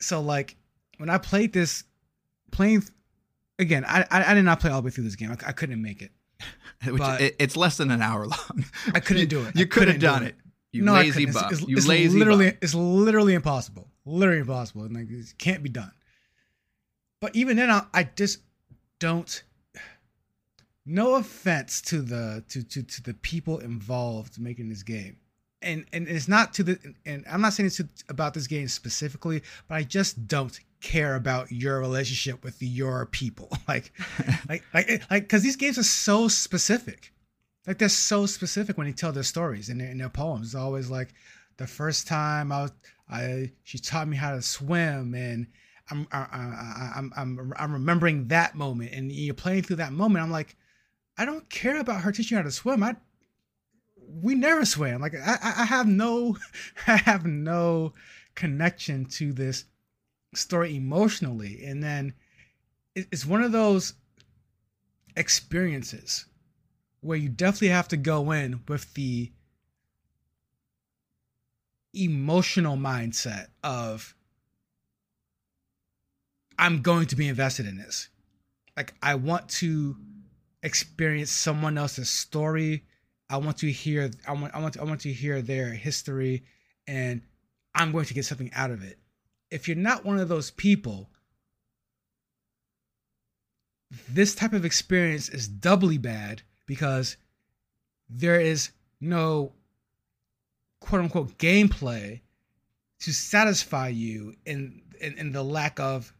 So, 0.00 0.20
like, 0.20 0.56
when 0.98 1.08
I 1.08 1.16
played 1.16 1.54
this, 1.54 1.84
playing 2.50 2.84
again, 3.58 3.86
I 3.86 4.04
I, 4.10 4.32
I 4.32 4.34
did 4.34 4.42
not 4.42 4.60
play 4.60 4.70
all 4.70 4.82
the 4.82 4.86
way 4.86 4.90
through 4.90 5.04
this 5.04 5.16
game. 5.16 5.30
I, 5.30 5.48
I 5.48 5.52
couldn't 5.52 5.80
make 5.80 6.02
it. 6.02 6.10
Which 6.86 7.00
it, 7.20 7.36
it's 7.38 7.56
less 7.56 7.78
than 7.78 7.90
an 7.90 8.02
hour 8.02 8.26
long. 8.26 8.64
I 8.92 9.00
couldn't 9.00 9.28
do 9.28 9.40
it. 9.46 9.54
You 9.56 9.64
I 9.64 9.68
could 9.68 9.88
have 9.88 10.00
done 10.00 10.24
it. 10.24 10.30
it. 10.30 10.34
You 10.72 10.86
I 10.90 11.00
lazy 11.02 11.24
couldn't. 11.24 11.42
It's-. 11.42 11.60
It's, 11.60 11.68
you 11.68 11.76
it's 11.78 11.86
lazy 11.86 12.18
literally, 12.18 12.50
bum. 12.50 12.58
it's 12.60 12.74
literally 12.74 13.32
impossible. 13.32 13.88
Literally 14.04 14.40
impossible. 14.40 14.82
And 14.82 14.94
like, 14.94 15.08
it 15.08 15.32
can't 15.38 15.62
be 15.62 15.70
done. 15.70 15.92
But 17.24 17.34
even 17.34 17.56
then, 17.56 17.70
I, 17.70 17.84
I 17.94 18.04
just 18.04 18.40
don't. 18.98 19.42
No 20.86 21.14
offense 21.14 21.80
to 21.80 22.02
the 22.02 22.44
to, 22.50 22.62
to 22.62 22.82
to 22.82 23.02
the 23.02 23.14
people 23.14 23.58
involved 23.60 24.38
making 24.38 24.68
this 24.68 24.82
game, 24.82 25.16
and 25.62 25.86
and 25.94 26.06
it's 26.06 26.28
not 26.28 26.52
to 26.54 26.62
the 26.62 26.78
and 27.06 27.24
I'm 27.26 27.40
not 27.40 27.54
saying 27.54 27.68
it's 27.68 27.78
to, 27.78 27.88
about 28.10 28.34
this 28.34 28.46
game 28.46 28.68
specifically, 28.68 29.42
but 29.66 29.76
I 29.76 29.82
just 29.84 30.28
don't 30.28 30.60
care 30.82 31.14
about 31.14 31.50
your 31.50 31.80
relationship 31.80 32.44
with 32.44 32.62
your 32.62 33.06
people. 33.06 33.48
Like, 33.66 33.92
like 34.46 34.62
eh, 34.62 34.62
like 34.74 35.10
like 35.10 35.22
because 35.22 35.42
these 35.42 35.56
games 35.56 35.78
are 35.78 35.82
so 35.84 36.28
specific. 36.28 37.14
Like 37.66 37.78
they're 37.78 37.88
so 37.88 38.26
specific 38.26 38.76
when 38.76 38.86
they 38.86 38.92
tell 38.92 39.12
their 39.12 39.22
stories 39.22 39.70
and 39.70 39.80
their, 39.80 39.88
in 39.88 39.96
their 39.96 40.10
poems. 40.10 40.48
It's 40.48 40.54
always 40.54 40.90
like 40.90 41.14
the 41.56 41.66
first 41.66 42.06
time 42.06 42.52
I 42.52 42.62
was, 42.64 42.72
I 43.08 43.52
she 43.62 43.78
taught 43.78 44.06
me 44.06 44.18
how 44.18 44.34
to 44.34 44.42
swim, 44.42 45.14
and 45.14 45.46
I'm 45.90 46.06
I, 46.12 46.18
I, 46.18 46.92
I'm 46.96 47.12
I'm 47.16 47.52
I'm 47.56 47.72
remembering 47.72 48.28
that 48.28 48.54
moment, 48.54 48.92
and 48.92 49.12
you're 49.12 49.34
playing 49.34 49.62
through 49.62 49.76
that 49.76 49.92
moment. 49.92 50.22
I'm 50.24 50.30
like, 50.30 50.56
I 51.18 51.24
don't 51.24 51.48
care 51.50 51.78
about 51.78 52.02
her 52.02 52.12
teaching 52.12 52.36
how 52.36 52.42
to 52.42 52.50
swim. 52.50 52.82
I 52.82 52.96
we 53.96 54.34
never 54.34 54.64
swam. 54.64 55.00
Like 55.00 55.14
I 55.14 55.38
I 55.42 55.64
have 55.64 55.86
no 55.86 56.36
I 56.86 56.96
have 56.96 57.26
no 57.26 57.92
connection 58.34 59.04
to 59.06 59.32
this 59.32 59.64
story 60.34 60.76
emotionally, 60.76 61.64
and 61.64 61.82
then 61.82 62.14
it's 62.94 63.26
one 63.26 63.42
of 63.42 63.52
those 63.52 63.94
experiences 65.16 66.26
where 67.00 67.18
you 67.18 67.28
definitely 67.28 67.68
have 67.68 67.88
to 67.88 67.96
go 67.96 68.30
in 68.32 68.62
with 68.68 68.94
the 68.94 69.30
emotional 71.92 72.76
mindset 72.76 73.48
of 73.62 74.14
I'm 76.64 76.80
going 76.80 77.04
to 77.08 77.16
be 77.16 77.28
invested 77.28 77.66
in 77.66 77.76
this. 77.76 78.08
Like 78.74 78.94
I 79.02 79.16
want 79.16 79.50
to 79.60 79.98
experience 80.62 81.30
someone 81.30 81.76
else's 81.76 82.08
story. 82.08 82.86
I 83.28 83.36
want 83.36 83.58
to 83.58 83.70
hear 83.70 84.10
I 84.26 84.32
want 84.32 84.54
I 84.54 84.60
want 84.60 84.78
I 84.78 84.84
want 84.84 85.02
to 85.02 85.12
hear 85.12 85.42
their 85.42 85.74
history 85.74 86.44
and 86.86 87.20
I'm 87.74 87.92
going 87.92 88.06
to 88.06 88.14
get 88.14 88.24
something 88.24 88.50
out 88.54 88.70
of 88.70 88.82
it. 88.82 88.98
If 89.50 89.68
you're 89.68 89.76
not 89.76 90.06
one 90.06 90.18
of 90.18 90.30
those 90.30 90.52
people, 90.52 91.10
this 94.08 94.34
type 94.34 94.54
of 94.54 94.64
experience 94.64 95.28
is 95.28 95.46
doubly 95.46 95.98
bad 95.98 96.40
because 96.64 97.18
there 98.08 98.40
is 98.40 98.70
no 99.02 99.52
quote 100.80 101.02
unquote 101.02 101.36
gameplay 101.36 102.22
to 103.00 103.12
satisfy 103.12 103.88
you 103.88 104.34
in, 104.46 104.80
in 104.98 105.18
in 105.18 105.32
the 105.32 105.42
lack 105.42 105.78
of 105.78 106.13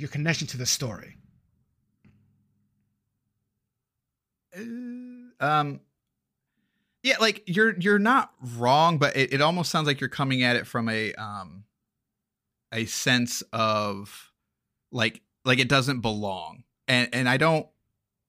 your 0.00 0.08
connection 0.08 0.46
to 0.48 0.56
the 0.56 0.66
story. 0.66 1.16
um 5.38 5.78
yeah 7.04 7.14
like 7.20 7.44
you're 7.46 7.78
you're 7.78 8.00
not 8.00 8.32
wrong 8.56 8.98
but 8.98 9.16
it, 9.16 9.32
it 9.32 9.40
almost 9.40 9.70
sounds 9.70 9.86
like 9.86 10.00
you're 10.00 10.08
coming 10.10 10.42
at 10.42 10.56
it 10.56 10.66
from 10.66 10.88
a 10.88 11.14
um 11.14 11.62
a 12.72 12.84
sense 12.86 13.42
of 13.52 14.32
like 14.90 15.22
like 15.44 15.60
it 15.60 15.68
doesn't 15.68 16.00
belong 16.00 16.64
and 16.88 17.08
and 17.12 17.28
i 17.28 17.36
don't 17.36 17.68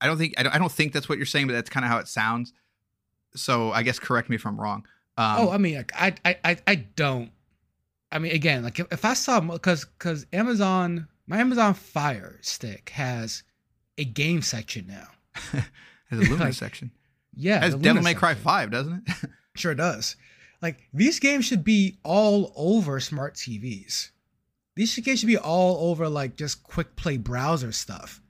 i 0.00 0.06
don't 0.06 0.16
think 0.16 0.32
i 0.38 0.44
don't, 0.44 0.54
I 0.54 0.58
don't 0.58 0.70
think 0.70 0.92
that's 0.92 1.08
what 1.08 1.18
you're 1.18 1.26
saying 1.26 1.48
but 1.48 1.54
that's 1.54 1.68
kind 1.68 1.84
of 1.84 1.90
how 1.90 1.98
it 1.98 2.06
sounds 2.06 2.52
so 3.34 3.72
i 3.72 3.82
guess 3.82 3.98
correct 3.98 4.30
me 4.30 4.36
if 4.36 4.46
i'm 4.46 4.60
wrong 4.60 4.86
um 5.18 5.36
oh, 5.40 5.50
I 5.50 5.58
mean, 5.58 5.76
like, 5.76 5.92
I, 5.94 6.14
I, 6.24 6.38
I, 6.44 6.56
I 6.66 6.74
don't. 6.74 7.30
I 8.10 8.18
mean, 8.18 8.32
again, 8.32 8.62
like 8.62 8.78
if, 8.78 8.86
if 8.90 9.04
I 9.04 9.14
saw 9.14 9.40
because 9.40 9.84
because 9.84 10.26
Amazon, 10.32 11.06
my 11.26 11.38
Amazon 11.38 11.74
Fire 11.74 12.38
Stick 12.42 12.90
has 12.90 13.42
a 13.98 14.04
game 14.04 14.42
section 14.42 14.86
now. 14.86 15.08
has 16.10 16.18
a 16.18 16.30
Luna 16.30 16.44
like, 16.44 16.54
section 16.54 16.90
Yeah, 17.34 17.60
has 17.60 17.74
devil 17.74 18.02
may 18.02 18.14
cry. 18.14 18.34
5 18.34 18.70
doesn't 18.70 19.08
it 19.08 19.30
Sure 19.54 19.74
does. 19.74 20.16
Like 20.60 20.88
these 20.94 21.18
games 21.18 21.44
should 21.44 21.64
be 21.64 21.98
all 22.04 22.52
over 22.56 23.00
smart 23.00 23.34
TVs. 23.34 24.10
These 24.76 24.98
games 25.00 25.20
should 25.20 25.26
be 25.26 25.36
all 25.36 25.90
over 25.90 26.08
like 26.08 26.36
just 26.36 26.62
quick 26.62 26.96
play 26.96 27.16
browser 27.16 27.72
stuff. 27.72 28.22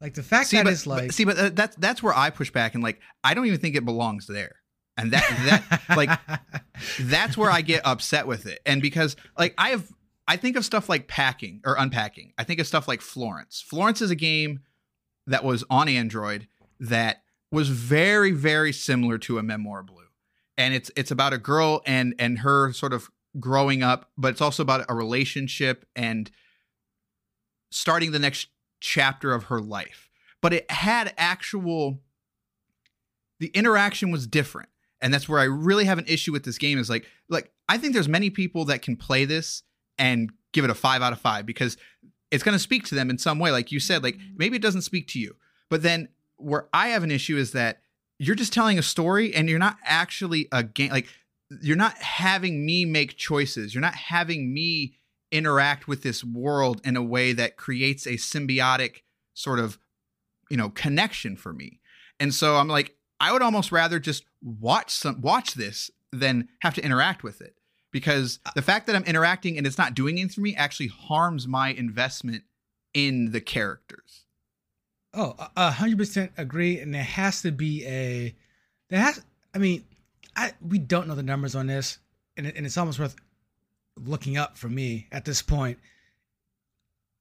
Like 0.00 0.14
the 0.14 0.22
fact 0.22 0.48
see, 0.48 0.56
that 0.56 0.64
but, 0.64 0.72
it's 0.72 0.86
like 0.86 1.06
but, 1.06 1.14
see, 1.14 1.24
but 1.24 1.38
uh, 1.38 1.50
that's 1.52 1.76
that's 1.76 2.02
where 2.02 2.14
I 2.14 2.30
push 2.30 2.50
back 2.50 2.74
and 2.74 2.82
like 2.82 3.00
I 3.22 3.34
don't 3.34 3.46
even 3.46 3.58
think 3.58 3.74
it 3.74 3.84
belongs 3.84 4.26
there, 4.26 4.56
and 4.96 5.12
that 5.12 5.24
that 5.46 5.96
like 5.96 6.18
that's 7.00 7.36
where 7.36 7.50
I 7.50 7.62
get 7.62 7.82
upset 7.84 8.26
with 8.26 8.46
it. 8.46 8.60
And 8.64 8.80
because 8.80 9.16
like 9.38 9.54
I 9.58 9.70
have 9.70 9.90
I 10.26 10.36
think 10.36 10.56
of 10.56 10.64
stuff 10.64 10.88
like 10.88 11.06
packing 11.06 11.60
or 11.64 11.76
unpacking. 11.78 12.32
I 12.38 12.44
think 12.44 12.60
of 12.60 12.66
stuff 12.66 12.88
like 12.88 13.00
Florence. 13.00 13.62
Florence 13.66 14.00
is 14.00 14.10
a 14.10 14.16
game 14.16 14.60
that 15.26 15.44
was 15.44 15.64
on 15.68 15.88
Android 15.88 16.48
that 16.80 17.22
was 17.50 17.68
very 17.68 18.32
very 18.32 18.72
similar 18.72 19.18
to 19.18 19.38
a 19.38 19.42
Memoir 19.42 19.82
Blue. 19.82 20.08
And 20.56 20.74
it's 20.74 20.90
it's 20.96 21.10
about 21.10 21.32
a 21.32 21.38
girl 21.38 21.82
and 21.86 22.14
and 22.18 22.38
her 22.40 22.72
sort 22.72 22.92
of 22.92 23.10
growing 23.38 23.82
up, 23.82 24.10
but 24.16 24.28
it's 24.28 24.40
also 24.40 24.62
about 24.62 24.86
a 24.88 24.94
relationship 24.94 25.86
and 25.94 26.30
starting 27.70 28.12
the 28.12 28.18
next 28.18 28.48
chapter 28.80 29.32
of 29.32 29.44
her 29.44 29.60
life. 29.60 30.08
But 30.40 30.52
it 30.52 30.70
had 30.70 31.12
actual 31.16 32.00
the 33.40 33.48
interaction 33.48 34.10
was 34.10 34.26
different. 34.26 34.68
And 35.00 35.12
that's 35.12 35.28
where 35.28 35.40
I 35.40 35.44
really 35.44 35.84
have 35.84 35.98
an 35.98 36.06
issue 36.06 36.32
with 36.32 36.44
this 36.44 36.58
game 36.58 36.78
is 36.78 36.88
like 36.88 37.06
like 37.28 37.52
I 37.68 37.78
think 37.78 37.92
there's 37.92 38.08
many 38.08 38.30
people 38.30 38.64
that 38.66 38.82
can 38.82 38.96
play 38.96 39.24
this 39.24 39.62
and 39.98 40.30
give 40.52 40.64
it 40.64 40.70
a 40.70 40.74
5 40.74 41.02
out 41.02 41.12
of 41.12 41.20
5 41.20 41.46
because 41.46 41.76
it's 42.30 42.42
going 42.42 42.54
to 42.54 42.58
speak 42.58 42.84
to 42.86 42.94
them 42.94 43.10
in 43.10 43.18
some 43.18 43.38
way 43.38 43.50
like 43.50 43.70
you 43.70 43.78
said 43.78 44.02
like 44.02 44.16
mm-hmm. 44.16 44.36
maybe 44.36 44.56
it 44.56 44.62
doesn't 44.62 44.82
speak 44.82 45.08
to 45.08 45.18
you. 45.18 45.36
But 45.70 45.82
then 45.82 46.08
where 46.36 46.68
I 46.72 46.88
have 46.88 47.02
an 47.02 47.10
issue 47.10 47.36
is 47.36 47.52
that 47.52 47.80
you're 48.18 48.34
just 48.34 48.52
telling 48.52 48.78
a 48.78 48.82
story 48.82 49.34
and 49.34 49.48
you're 49.48 49.58
not 49.58 49.76
actually 49.84 50.48
a 50.52 50.62
game 50.62 50.90
like 50.90 51.08
you're 51.60 51.76
not 51.76 51.96
having 51.98 52.64
me 52.64 52.84
make 52.84 53.16
choices. 53.16 53.74
You're 53.74 53.82
not 53.82 53.94
having 53.94 54.52
me 54.52 54.94
interact 55.30 55.86
with 55.88 56.02
this 56.02 56.24
world 56.24 56.80
in 56.84 56.96
a 56.96 57.02
way 57.02 57.32
that 57.32 57.56
creates 57.56 58.06
a 58.06 58.14
symbiotic 58.14 59.02
sort 59.34 59.58
of 59.58 59.78
you 60.50 60.56
know 60.56 60.70
connection 60.70 61.36
for 61.36 61.52
me. 61.52 61.80
And 62.18 62.34
so 62.34 62.56
I'm 62.56 62.68
like 62.68 62.96
I 63.20 63.32
would 63.32 63.42
almost 63.42 63.72
rather 63.72 63.98
just 63.98 64.24
watch 64.42 64.90
some 64.90 65.20
watch 65.20 65.54
this 65.54 65.90
than 66.12 66.48
have 66.62 66.74
to 66.74 66.84
interact 66.84 67.22
with 67.22 67.40
it 67.40 67.56
because 67.94 68.40
uh, 68.44 68.50
the 68.56 68.60
fact 68.60 68.88
that 68.88 68.96
I'm 68.96 69.04
interacting 69.04 69.56
and 69.56 69.64
it's 69.68 69.78
not 69.78 69.94
doing 69.94 70.18
anything 70.18 70.34
for 70.34 70.40
me 70.40 70.56
actually 70.56 70.88
harms 70.88 71.46
my 71.46 71.68
investment 71.68 72.42
in 72.92 73.30
the 73.30 73.40
characters. 73.40 74.24
Oh, 75.14 75.36
a 75.56 75.70
hundred 75.70 75.98
percent 75.98 76.32
agree, 76.36 76.80
and 76.80 76.92
there 76.92 77.04
has 77.04 77.42
to 77.42 77.52
be 77.52 77.86
a 77.86 78.34
there 78.90 78.98
has. 78.98 79.22
I 79.54 79.58
mean, 79.58 79.84
I 80.34 80.54
we 80.60 80.78
don't 80.78 81.06
know 81.06 81.14
the 81.14 81.22
numbers 81.22 81.54
on 81.54 81.68
this, 81.68 81.98
and 82.36 82.48
it, 82.48 82.56
and 82.56 82.66
it's 82.66 82.76
almost 82.76 82.98
worth 82.98 83.14
looking 83.96 84.36
up 84.36 84.58
for 84.58 84.68
me 84.68 85.06
at 85.12 85.24
this 85.24 85.40
point. 85.40 85.78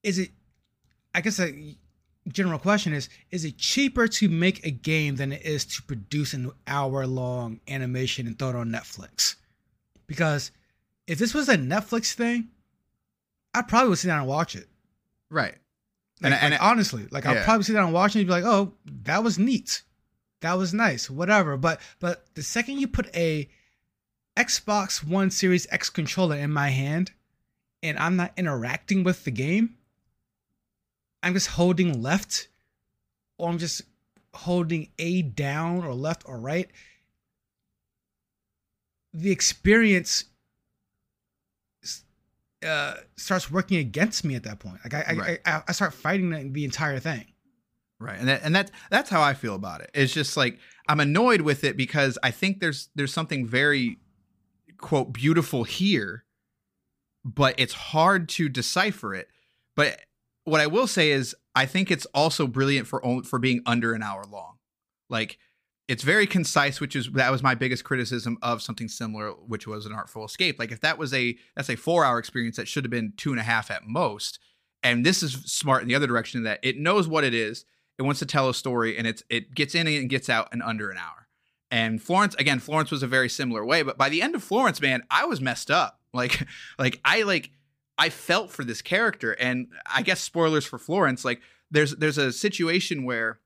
Is 0.02 0.18
it? 0.18 0.32
I 1.14 1.22
guess 1.22 1.40
a 1.40 1.78
general 2.28 2.58
question 2.58 2.94
is: 2.94 3.10
Is 3.30 3.46
it 3.46 3.60
cheaper 3.60 4.08
to 4.08 4.28
make 4.28 4.66
a 4.66 4.72
game 4.72 5.18
than 5.18 5.34
it 5.34 5.46
is 5.46 5.66
to 5.66 5.84
produce 5.84 6.34
an 6.34 6.50
hour-long 6.66 7.60
animation 7.68 8.26
and 8.26 8.40
throw 8.40 8.50
it 8.50 8.56
on 8.56 8.70
Netflix? 8.72 9.36
Because 10.08 10.50
if 11.08 11.20
this 11.20 11.34
was 11.34 11.50
a 11.50 11.58
Netflix 11.58 12.14
thing, 12.14 12.50
I 13.54 13.62
probably 13.62 13.90
would 13.90 14.00
sit 14.00 14.08
down 14.08 14.20
and 14.20 14.28
watch 14.28 14.56
it. 14.56 14.68
Right. 15.30 15.56
Like, 16.22 16.34
And- 16.34 16.42
and 16.42 16.52
like, 16.54 16.62
honestly, 16.62 17.08
like 17.12 17.26
I'll 17.26 17.36
probably 17.44 17.64
sit 17.64 17.74
down 17.74 17.86
and 17.86 17.94
watch 17.94 18.16
it 18.16 18.20
and 18.20 18.28
be 18.28 18.32
like, 18.32 18.46
"Oh, 18.46 18.74
that 19.04 19.24
was 19.24 19.38
neat, 19.38 19.84
that 20.42 20.54
was 20.54 20.74
nice, 20.74 21.10
whatever." 21.10 21.58
But 21.58 21.82
but 22.00 22.34
the 22.36 22.44
second 22.44 22.80
you 22.80 22.88
put 22.88 23.14
a 23.16 23.50
Xbox 24.38 25.04
One 25.04 25.30
Series 25.30 25.68
X 25.70 25.90
controller 25.90 26.38
in 26.38 26.52
my 26.52 26.70
hand, 26.70 27.12
and 27.82 27.98
I'm 28.00 28.16
not 28.16 28.34
interacting 28.38 29.04
with 29.04 29.26
the 29.26 29.32
game, 29.32 29.78
I'm 31.22 31.34
just 31.34 31.48
holding 31.48 32.02
left, 32.02 32.48
or 33.38 33.50
I'm 33.50 33.58
just 33.60 33.82
holding 34.34 34.90
A 34.98 35.22
down 35.24 35.84
or 35.84 35.94
left 35.94 36.24
or 36.26 36.40
right. 36.40 36.70
The 39.14 39.32
experience 39.32 40.26
uh, 42.64 42.96
starts 43.16 43.52
working 43.52 43.78
against 43.78 44.24
me 44.24 44.36
at 44.36 44.44
that 44.44 44.60
point. 44.60 44.80
Like 44.84 44.94
I, 44.94 45.06
I, 45.08 45.14
Right. 45.14 45.40
I, 45.46 45.62
I 45.68 45.72
start 45.72 45.94
fighting 45.94 46.30
the, 46.30 46.50
the 46.50 46.66
entire 46.66 47.00
thing. 47.00 47.26
Right. 48.00 48.20
And 48.20 48.28
that, 48.28 48.42
and 48.44 48.56
that's 48.56 48.72
that's 48.90 49.10
how 49.10 49.22
I 49.22 49.34
feel 49.34 49.56
about 49.56 49.82
it. 49.82 49.92
It's 49.94 50.14
just 50.14 50.36
like 50.36 50.60
I'm 50.90 51.00
annoyed 51.00 51.42
with 51.42 51.64
it 51.64 51.78
because 51.78 52.18
I 52.22 52.32
think 52.32 52.60
there's 52.60 52.90
there's 52.96 53.14
something 53.14 53.46
very 53.48 53.98
quote 54.78 55.14
beautiful 55.14 55.64
here, 55.64 56.26
but 57.24 57.56
it's 57.58 57.74
hard 57.74 58.28
to 58.30 58.50
decipher 58.50 59.16
it. 59.16 59.30
But 59.76 60.02
what 60.44 60.60
I 60.60 60.68
will 60.68 60.88
say 60.88 61.12
is 61.12 61.36
I 61.56 61.66
think 61.66 61.92
it's 61.92 62.06
also 62.08 62.48
brilliant 62.48 62.88
for 62.88 63.24
for 63.24 63.40
being 63.40 63.62
under 63.66 63.94
an 63.94 64.04
hour 64.04 64.26
long. 64.26 64.58
Like 65.10 65.38
it's 65.88 66.04
very 66.04 66.26
concise, 66.26 66.80
which 66.80 66.96
is 66.96 67.12
that 67.12 67.32
was 67.32 67.44
my 67.44 67.56
biggest 67.56 67.84
criticism 67.84 68.38
of 68.42 68.62
something 68.62 68.88
similar, 68.88 69.32
which 69.32 69.68
was 69.68 69.86
an 69.86 69.92
artful 69.92 70.24
escape. 70.24 70.58
Like 70.58 70.72
if 70.72 70.82
that 70.82 70.98
was 70.98 71.14
a 71.14 71.38
that's 71.56 71.70
a 71.70 71.76
four 71.76 72.06
hour 72.06 72.20
experience, 72.20 72.56
that 72.56 72.68
should 72.68 72.86
have 72.86 72.92
been 72.92 73.14
two 73.18 73.32
and 73.32 73.40
a 73.40 73.44
half 73.44 73.70
at 73.70 73.86
most. 73.86 74.40
And 74.82 75.06
this 75.06 75.24
is 75.24 75.34
smart 75.46 75.82
in 75.82 75.88
the 75.88 75.96
other 75.96 76.08
direction 76.08 76.44
that 76.44 76.60
it 76.64 76.78
knows 76.78 77.08
what 77.08 77.24
it 77.24 77.34
is. 77.34 77.66
It 77.98 78.04
wants 78.04 78.20
to 78.20 78.26
tell 78.26 78.50
a 78.50 78.54
story, 78.54 78.98
and 78.98 79.06
it's 79.06 79.24
it 79.30 79.54
gets 79.54 79.76
in 79.76 79.88
and 79.88 80.10
gets 80.10 80.30
out 80.30 80.54
in 80.54 80.62
under 80.62 80.90
an 80.90 80.98
hour. 80.98 81.28
And 81.70 82.02
Florence, 82.02 82.36
again, 82.36 82.60
Florence 82.60 82.92
was 82.92 83.02
a 83.02 83.08
very 83.08 83.30
similar 83.30 83.66
way. 83.66 83.82
But 83.82 83.98
by 83.98 84.10
the 84.10 84.22
end 84.22 84.36
of 84.36 84.44
Florence, 84.44 84.80
man, 84.80 85.04
I 85.10 85.26
was 85.26 85.42
messed 85.42 85.72
up. 85.72 86.00
Like, 86.16 86.46
like 86.78 87.02
I 87.04 87.24
like 87.24 87.50
I 87.98 88.10
felt 88.10 88.52
for 88.52 88.64
this 88.64 88.84
character, 88.84 89.32
and 89.32 89.70
I 89.92 90.04
guess 90.04 90.22
spoilers 90.22 90.64
for 90.64 90.78
Florence. 90.78 91.26
Like, 91.26 91.42
there's 91.72 91.96
there's 91.96 92.20
a 92.20 92.32
situation 92.32 93.04
where 93.04 93.40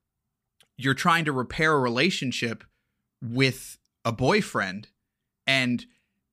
you're 0.78 0.94
trying 0.94 1.26
to 1.26 1.32
repair 1.32 1.74
a 1.74 1.80
relationship 1.80 2.64
with 3.22 3.78
a 4.06 4.12
boyfriend, 4.12 4.90
and 5.46 5.86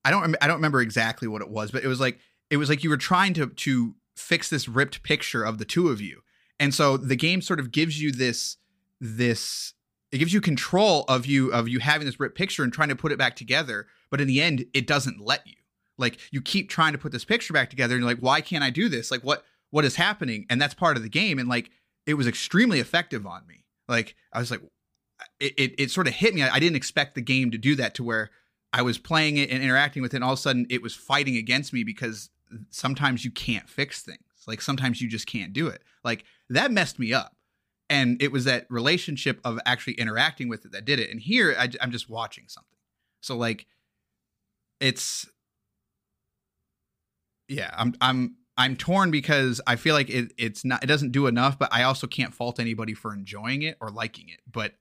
I 0.04 0.10
don't 0.10 0.36
I 0.40 0.46
don't 0.46 0.56
remember 0.56 0.80
exactly 0.80 1.26
what 1.28 1.42
it 1.42 1.48
was, 1.48 1.70
but 1.70 1.82
it 1.82 1.88
was 1.88 2.00
like 2.00 2.18
it 2.50 2.58
was 2.58 2.68
like 2.68 2.84
you 2.84 2.90
were 2.90 2.96
trying 2.96 3.34
to 3.34 3.48
to 3.48 3.94
fix 4.16 4.48
this 4.48 4.68
ripped 4.68 5.02
picture 5.02 5.42
of 5.42 5.58
the 5.58 5.64
two 5.64 5.88
of 5.88 6.00
you, 6.00 6.20
and 6.60 6.74
so 6.74 6.96
the 6.96 7.16
game 7.16 7.40
sort 7.40 7.60
of 7.60 7.72
gives 7.72 8.00
you 8.00 8.12
this 8.12 8.58
this 9.00 9.74
it 10.12 10.18
gives 10.18 10.32
you 10.32 10.40
control 10.40 11.04
of 11.08 11.26
you 11.26 11.50
of 11.52 11.68
you 11.68 11.80
having 11.80 12.06
this 12.06 12.20
ripped 12.20 12.36
picture 12.36 12.62
and 12.62 12.72
trying 12.72 12.90
to 12.90 12.96
put 12.96 13.12
it 13.12 13.18
back 13.18 13.34
together, 13.34 13.86
but 14.10 14.20
in 14.20 14.28
the 14.28 14.40
end, 14.40 14.66
it 14.72 14.86
doesn't 14.86 15.20
let 15.20 15.46
you. 15.46 15.56
Like 15.98 16.18
you 16.30 16.40
keep 16.40 16.68
trying 16.68 16.92
to 16.92 16.98
put 16.98 17.12
this 17.12 17.24
picture 17.24 17.52
back 17.52 17.70
together, 17.70 17.94
and 17.94 18.02
you're 18.02 18.10
like, 18.10 18.22
why 18.22 18.40
can't 18.40 18.64
I 18.64 18.70
do 18.70 18.88
this? 18.88 19.10
Like 19.10 19.22
what 19.22 19.44
what 19.70 19.84
is 19.84 19.96
happening? 19.96 20.46
And 20.48 20.60
that's 20.60 20.74
part 20.74 20.96
of 20.96 21.02
the 21.02 21.08
game, 21.08 21.38
and 21.38 21.48
like 21.48 21.70
it 22.06 22.14
was 22.14 22.26
extremely 22.26 22.78
effective 22.78 23.26
on 23.26 23.46
me. 23.46 23.63
Like 23.88 24.14
I 24.32 24.38
was 24.38 24.50
like, 24.50 24.62
it 25.40 25.54
it, 25.56 25.74
it 25.78 25.90
sort 25.90 26.06
of 26.06 26.14
hit 26.14 26.34
me. 26.34 26.42
I, 26.42 26.54
I 26.54 26.58
didn't 26.58 26.76
expect 26.76 27.14
the 27.14 27.20
game 27.20 27.50
to 27.50 27.58
do 27.58 27.74
that 27.76 27.94
to 27.96 28.04
where 28.04 28.30
I 28.72 28.82
was 28.82 28.98
playing 28.98 29.36
it 29.36 29.50
and 29.50 29.62
interacting 29.62 30.02
with 30.02 30.14
it, 30.14 30.18
and 30.18 30.24
all 30.24 30.32
of 30.32 30.38
a 30.38 30.42
sudden 30.42 30.66
it 30.70 30.82
was 30.82 30.94
fighting 30.94 31.36
against 31.36 31.72
me 31.72 31.84
because 31.84 32.30
sometimes 32.70 33.24
you 33.24 33.30
can't 33.30 33.68
fix 33.68 34.02
things. 34.02 34.18
Like 34.46 34.60
sometimes 34.60 35.00
you 35.00 35.08
just 35.08 35.26
can't 35.26 35.52
do 35.52 35.68
it. 35.68 35.82
Like 36.02 36.24
that 36.50 36.70
messed 36.70 36.98
me 36.98 37.12
up. 37.12 37.36
And 37.90 38.20
it 38.22 38.32
was 38.32 38.44
that 38.44 38.66
relationship 38.70 39.40
of 39.44 39.58
actually 39.66 39.94
interacting 39.94 40.48
with 40.48 40.64
it 40.64 40.72
that 40.72 40.84
did 40.84 40.98
it. 40.98 41.10
And 41.10 41.20
here 41.20 41.54
I, 41.58 41.68
am 41.80 41.90
just 41.90 42.08
watching 42.08 42.44
something. 42.48 42.78
So 43.20 43.36
like, 43.36 43.66
it's 44.80 45.26
yeah. 47.48 47.70
I'm 47.76 47.94
I'm 48.00 48.36
I'm 48.56 48.76
torn 48.76 49.10
because 49.10 49.60
I 49.66 49.76
feel 49.76 49.94
like 49.94 50.08
it 50.08 50.32
it's 50.38 50.64
not 50.64 50.82
it 50.84 50.86
doesn't 50.86 51.12
do 51.12 51.26
enough, 51.26 51.58
but 51.58 51.72
I 51.72 51.82
also 51.82 52.06
can't 52.06 52.32
fault 52.32 52.60
anybody 52.60 52.94
for 52.94 53.12
enjoying 53.12 53.62
it 53.62 53.76
or 53.80 53.90
liking 53.90 54.28
it. 54.28 54.40
But 54.50 54.74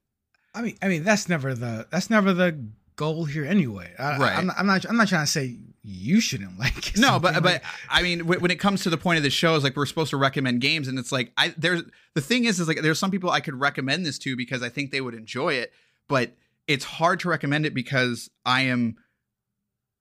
I 0.54 0.62
mean, 0.62 0.78
I 0.82 0.88
mean 0.88 1.04
that's 1.04 1.28
never 1.28 1.56
the 1.56 1.88
that's 1.90 2.10
never 2.10 2.34
the 2.34 2.64
goal 2.96 3.26
here 3.26 3.46
anyway. 3.46 3.92
I, 3.98 4.18
Right. 4.18 4.38
I'm 4.38 4.48
not, 4.48 4.56
I'm 4.60 4.68
not 4.68 4.86
I'm 4.86 4.98
not 4.98 5.08
trying 5.08 5.26
to 5.26 5.32
say 5.32 5.58
you 5.82 6.22
shouldn't 6.22 6.60
like 6.60 6.96
it. 6.96 7.00
no, 7.00 7.20
but 7.20 7.34
something 7.34 7.44
but 7.44 7.62
I 7.90 8.02
mean, 8.02 8.28
when 8.28 8.42
when 8.42 8.52
it 8.52 8.60
comes 8.60 8.84
to 8.84 8.90
the 8.90 8.98
point 8.98 9.18
of 9.18 9.24
the 9.24 9.30
show, 9.30 9.56
is 9.56 9.64
like 9.64 9.76
we're 9.76 9.86
supposed 9.86 10.12
to 10.12 10.18
recommend 10.18 10.62
games, 10.62 10.88
and 10.88 11.00
it's 11.00 11.12
like 11.12 11.32
I 11.38 11.54
there's 11.58 11.84
the 12.14 12.22
thing 12.22 12.46
is 12.46 12.60
is 12.60 12.68
like 12.68 12.82
there's 12.82 13.00
some 13.00 13.12
people 13.12 13.30
I 13.30 13.40
could 13.40 13.60
recommend 13.60 14.06
this 14.06 14.18
to 14.20 14.36
because 14.36 14.62
I 14.64 14.70
think 14.70 14.92
they 14.92 15.02
would 15.02 15.16
enjoy 15.16 15.54
it, 15.54 15.72
but 16.08 16.32
it's 16.68 16.86
hard 16.86 17.20
to 17.22 17.30
recommend 17.30 17.66
it 17.66 17.74
because 17.74 18.30
I 18.46 18.62
am 18.64 18.98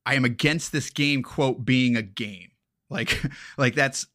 I 0.05 0.15
am 0.15 0.25
against 0.25 0.73
this 0.73 0.91
game 0.91 1.23
quote 1.23 1.65
being 1.65 1.97
a 1.97 2.03
game. 2.03 2.52
Like 2.93 3.23
like 3.57 3.75
that's 3.75 4.07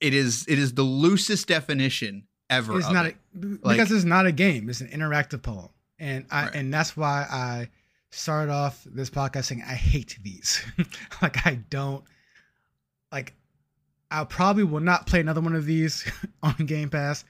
it 0.00 0.14
is 0.14 0.46
it 0.48 0.58
is 0.58 0.74
the 0.74 0.82
loosest 0.82 1.48
definition 1.48 2.26
ever. 2.50 2.78
it's 2.78 2.90
not 2.90 3.06
it. 3.06 3.16
a, 3.34 3.38
because 3.38 3.62
Like- 3.64 3.90
it's 3.90 4.04
not 4.04 4.26
a 4.26 4.32
game. 4.32 4.68
It's 4.70 4.80
an 4.80 4.88
interactive 4.88 5.42
poem, 5.42 5.68
and 5.98 6.26
I 6.30 6.44
Right. 6.44 6.54
and 6.54 6.72
that's 6.72 6.96
why 6.96 7.26
I 7.30 7.68
started 8.10 8.52
off 8.52 8.82
this 8.84 9.10
podcast 9.10 9.44
saying 9.46 9.62
I 9.66 9.74
hate 9.74 10.18
these. 10.22 10.64
like 11.22 11.46
I 11.46 11.56
don't 11.70 12.04
like. 13.12 13.32
I 14.10 14.22
probably 14.24 14.62
will 14.62 14.80
not 14.80 15.06
play 15.08 15.20
another 15.20 15.40
one 15.40 15.54
of 15.56 15.64
these 15.66 16.08
on 16.42 16.54
Game 16.66 16.90
Pass. 16.90 17.24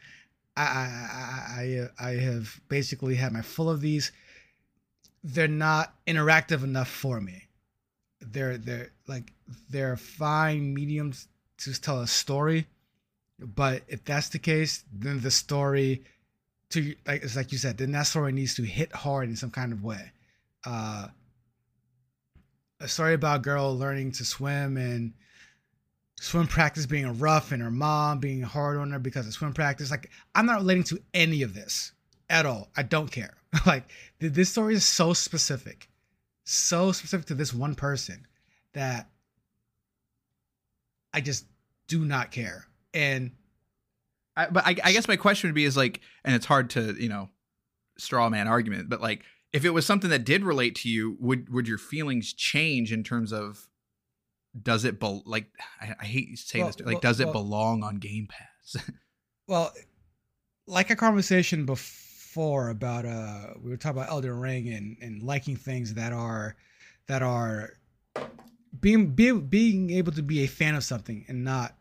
I 0.56 0.62
I 0.62 0.68
I, 0.68 1.88
I, 2.02 2.08
I 2.10 2.10
have 2.16 2.60
basically 2.68 3.14
had 3.14 3.32
my 3.32 3.42
full 3.42 3.70
of 3.70 3.80
these. 3.80 4.12
They're 5.24 5.48
not 5.48 5.94
interactive 6.06 6.62
enough 6.62 6.88
for 6.88 7.20
me. 7.20 7.45
They're 8.32 8.58
they're 8.58 8.90
like 9.06 9.32
they're 9.70 9.96
fine 9.96 10.74
mediums 10.74 11.28
to 11.58 11.80
tell 11.80 12.00
a 12.00 12.06
story, 12.06 12.66
But 13.38 13.82
if 13.88 14.04
that's 14.04 14.28
the 14.30 14.38
case, 14.38 14.84
then 14.92 15.20
the 15.20 15.30
story 15.30 16.02
to 16.70 16.94
like 17.06 17.22
it's 17.22 17.36
like 17.36 17.52
you 17.52 17.58
said, 17.58 17.78
then 17.78 17.92
that 17.92 18.06
story 18.06 18.32
needs 18.32 18.54
to 18.56 18.62
hit 18.62 18.92
hard 18.92 19.28
in 19.28 19.36
some 19.36 19.50
kind 19.50 19.72
of 19.72 19.84
way. 19.84 20.12
Uh 20.64 21.08
a 22.80 22.88
story 22.88 23.14
about 23.14 23.38
a 23.38 23.42
girl 23.42 23.76
learning 23.76 24.12
to 24.12 24.24
swim 24.24 24.76
and 24.76 25.12
swim 26.20 26.46
practice 26.46 26.86
being 26.86 27.18
rough 27.18 27.52
and 27.52 27.62
her 27.62 27.70
mom 27.70 28.18
being 28.18 28.42
hard 28.42 28.76
on 28.78 28.90
her 28.90 28.98
because 28.98 29.26
of 29.26 29.32
swim 29.32 29.52
practice. 29.52 29.90
Like 29.90 30.10
I'm 30.34 30.46
not 30.46 30.58
relating 30.58 30.84
to 30.84 31.02
any 31.14 31.42
of 31.42 31.54
this 31.54 31.92
at 32.28 32.46
all. 32.46 32.68
I 32.76 32.82
don't 32.82 33.10
care. 33.10 33.34
like 33.66 33.84
this 34.18 34.50
story 34.50 34.74
is 34.74 34.84
so 34.84 35.12
specific, 35.12 35.88
so 36.46 36.92
specific 36.92 37.26
to 37.26 37.34
this 37.34 37.52
one 37.52 37.74
person 37.74 38.26
that 38.72 39.10
I 41.12 41.20
just 41.20 41.44
do 41.88 42.04
not 42.04 42.30
care. 42.30 42.64
And 42.94 43.32
I, 44.36 44.46
but 44.46 44.64
I, 44.64 44.76
I 44.84 44.92
guess 44.92 45.08
my 45.08 45.16
question 45.16 45.48
would 45.48 45.54
be 45.54 45.64
is 45.64 45.76
like, 45.76 46.00
and 46.24 46.34
it's 46.34 46.46
hard 46.46 46.70
to 46.70 46.94
you 46.98 47.08
know, 47.08 47.28
straw 47.98 48.28
man 48.30 48.48
argument, 48.48 48.88
but 48.88 49.00
like, 49.02 49.22
if 49.52 49.64
it 49.64 49.70
was 49.70 49.86
something 49.86 50.10
that 50.10 50.24
did 50.24 50.44
relate 50.44 50.74
to 50.76 50.88
you, 50.88 51.16
would 51.18 51.52
would 51.52 51.66
your 51.66 51.78
feelings 51.78 52.32
change 52.32 52.92
in 52.92 53.02
terms 53.02 53.32
of 53.32 53.68
does 54.60 54.84
it 54.84 55.00
be, 55.00 55.22
like 55.24 55.46
I, 55.80 55.94
I 56.00 56.04
hate 56.04 56.38
saying 56.38 56.64
Well, 56.64 56.72
this 56.72 56.86
like 56.86 56.94
well, 56.94 57.00
does 57.00 57.20
it 57.20 57.26
well- 57.26 57.32
belong 57.34 57.82
on 57.82 57.96
Game 57.96 58.28
Pass? 58.28 58.84
well, 59.48 59.72
like 60.66 60.90
a 60.90 60.96
conversation 60.96 61.64
before 61.64 62.05
about 62.36 63.06
uh 63.06 63.54
we 63.62 63.70
were 63.70 63.76
talking 63.76 63.98
about 63.98 64.10
Elden 64.10 64.38
Ring 64.38 64.68
and 64.68 64.96
and 65.00 65.22
liking 65.22 65.56
things 65.56 65.94
that 65.94 66.12
are 66.12 66.54
that 67.06 67.22
are 67.22 67.78
being 68.78 69.08
be, 69.08 69.32
being 69.32 69.90
able 69.90 70.12
to 70.12 70.22
be 70.22 70.44
a 70.44 70.46
fan 70.46 70.74
of 70.74 70.84
something 70.84 71.24
and 71.28 71.44
not 71.44 71.74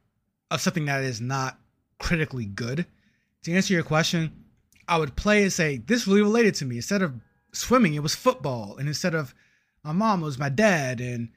of 0.51 0.61
something 0.61 0.85
that 0.85 1.03
is 1.03 1.19
not 1.19 1.59
critically 1.99 2.45
good. 2.45 2.85
To 3.43 3.53
answer 3.53 3.73
your 3.73 3.83
question, 3.83 4.45
I 4.87 4.97
would 4.97 5.15
play 5.15 5.43
and 5.43 5.51
say 5.51 5.77
this 5.77 6.07
really 6.07 6.21
related 6.21 6.55
to 6.55 6.65
me. 6.65 6.77
Instead 6.77 7.01
of 7.01 7.13
swimming, 7.51 7.93
it 7.93 8.03
was 8.03 8.15
football, 8.15 8.77
and 8.77 8.87
instead 8.87 9.13
of 9.13 9.35
my 9.83 9.91
mom, 9.91 10.21
it 10.21 10.25
was 10.25 10.39
my 10.39 10.49
dad, 10.49 11.01
and 11.01 11.29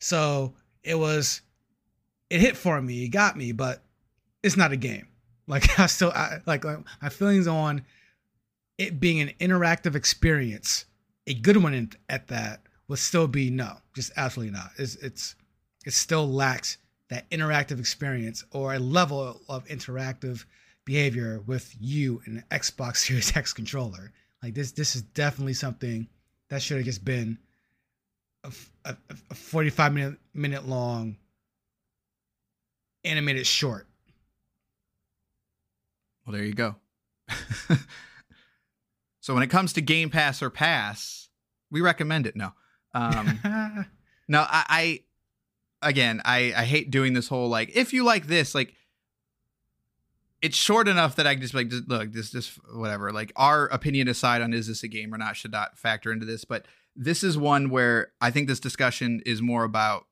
so 0.00 0.54
it 0.82 0.96
was 0.96 1.42
it 2.28 2.40
hit 2.40 2.56
for 2.56 2.80
me, 2.82 3.04
it 3.04 3.08
got 3.08 3.36
me, 3.36 3.52
but 3.52 3.82
it's 4.42 4.56
not 4.56 4.72
a 4.72 4.76
game. 4.76 5.06
Like 5.46 5.78
I 5.78 5.86
still 5.86 6.10
I, 6.10 6.40
like, 6.46 6.64
my 6.64 7.08
feelings 7.08 7.46
on 7.46 7.84
it 8.78 9.00
being 9.00 9.20
an 9.20 9.30
interactive 9.40 9.94
experience, 9.94 10.86
a 11.26 11.34
good 11.34 11.56
one 11.56 11.74
in, 11.74 11.92
at 12.08 12.28
that 12.28 12.62
would 12.88 12.98
still 12.98 13.28
be 13.28 13.50
no, 13.50 13.76
just 13.94 14.12
absolutely 14.16 14.52
not. 14.52 14.70
It's 14.78 14.96
it's 14.96 15.36
it 15.84 15.92
still 15.92 16.28
lacks 16.28 16.78
that 17.10 17.28
interactive 17.30 17.78
experience 17.78 18.44
or 18.50 18.74
a 18.74 18.78
level 18.78 19.40
of 19.48 19.64
interactive 19.66 20.44
behavior 20.84 21.40
with 21.46 21.74
you 21.80 22.22
and 22.26 22.38
an 22.38 22.44
Xbox 22.50 22.96
Series 23.06 23.36
X 23.36 23.52
controller. 23.52 24.12
Like 24.42 24.54
this 24.54 24.72
this 24.72 24.96
is 24.96 25.02
definitely 25.02 25.54
something 25.54 26.08
that 26.50 26.62
should 26.62 26.76
have 26.78 26.86
just 26.86 27.04
been 27.04 27.38
a, 28.44 28.52
a, 28.84 28.96
a 29.30 29.34
45 29.34 29.92
minute 29.92 30.18
minute 30.34 30.68
long 30.68 31.16
animated 33.04 33.46
short. 33.46 33.86
well, 36.26 36.34
there 36.34 36.44
you 36.44 36.54
go. 36.54 36.74
so 39.24 39.32
when 39.32 39.42
it 39.42 39.48
comes 39.48 39.72
to 39.72 39.80
Game 39.80 40.10
Pass 40.10 40.42
or 40.42 40.50
Pass, 40.50 41.30
we 41.70 41.80
recommend 41.80 42.26
it. 42.26 42.36
No, 42.36 42.52
um, 42.92 43.40
No, 44.28 44.40
I, 44.40 45.00
I 45.80 45.88
again, 45.88 46.20
I, 46.26 46.52
I 46.54 46.64
hate 46.66 46.90
doing 46.90 47.14
this 47.14 47.28
whole 47.28 47.48
like 47.48 47.74
if 47.74 47.94
you 47.94 48.04
like 48.04 48.26
this, 48.26 48.54
like 48.54 48.74
it's 50.42 50.58
short 50.58 50.88
enough 50.88 51.16
that 51.16 51.26
I 51.26 51.32
can 51.32 51.40
just 51.40 51.54
be 51.54 51.60
like 51.60 51.68
just, 51.70 51.88
look, 51.88 52.12
this 52.12 52.32
this 52.32 52.58
whatever. 52.74 53.12
Like 53.12 53.32
our 53.34 53.64
opinion 53.68 54.08
aside 54.08 54.42
on 54.42 54.52
is 54.52 54.66
this 54.66 54.82
a 54.82 54.88
game 54.88 55.14
or 55.14 55.16
not 55.16 55.38
should 55.38 55.52
not 55.52 55.78
factor 55.78 56.12
into 56.12 56.26
this, 56.26 56.44
but 56.44 56.66
this 56.94 57.24
is 57.24 57.38
one 57.38 57.70
where 57.70 58.12
I 58.20 58.30
think 58.30 58.46
this 58.46 58.60
discussion 58.60 59.22
is 59.24 59.40
more 59.40 59.64
about 59.64 60.04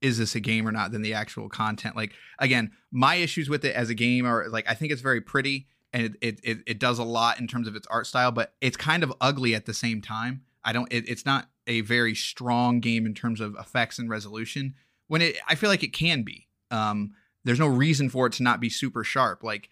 is 0.00 0.18
this 0.18 0.34
a 0.34 0.40
game 0.40 0.66
or 0.66 0.72
not 0.72 0.90
than 0.90 1.02
the 1.02 1.14
actual 1.14 1.48
content. 1.48 1.94
Like 1.94 2.12
again, 2.40 2.72
my 2.90 3.14
issues 3.14 3.48
with 3.48 3.64
it 3.64 3.76
as 3.76 3.88
a 3.88 3.94
game 3.94 4.26
are 4.26 4.48
like 4.48 4.68
I 4.68 4.74
think 4.74 4.90
it's 4.90 5.00
very 5.00 5.20
pretty 5.20 5.68
and 5.92 6.16
it 6.20 6.40
it 6.42 6.58
it, 6.66 6.78
does 6.78 6.98
a 6.98 7.04
lot 7.04 7.40
in 7.40 7.46
terms 7.46 7.66
of 7.66 7.74
its 7.74 7.86
art 7.88 8.06
style, 8.06 8.30
but 8.30 8.54
it's 8.60 8.76
kind 8.76 9.02
of 9.02 9.12
ugly 9.20 9.54
at 9.54 9.66
the 9.66 9.74
same 9.74 10.00
time. 10.00 10.42
I 10.64 10.72
don't. 10.72 10.92
It, 10.92 11.08
it's 11.08 11.24
not 11.24 11.48
a 11.66 11.80
very 11.82 12.14
strong 12.14 12.80
game 12.80 13.06
in 13.06 13.14
terms 13.14 13.40
of 13.40 13.56
effects 13.58 13.98
and 13.98 14.10
resolution. 14.10 14.74
When 15.06 15.22
it, 15.22 15.38
I 15.48 15.54
feel 15.54 15.70
like 15.70 15.82
it 15.82 15.92
can 15.92 16.22
be. 16.22 16.48
Um, 16.70 17.12
there's 17.44 17.58
no 17.58 17.66
reason 17.66 18.10
for 18.10 18.26
it 18.26 18.34
to 18.34 18.42
not 18.42 18.60
be 18.60 18.68
super 18.68 19.04
sharp. 19.04 19.42
Like, 19.42 19.70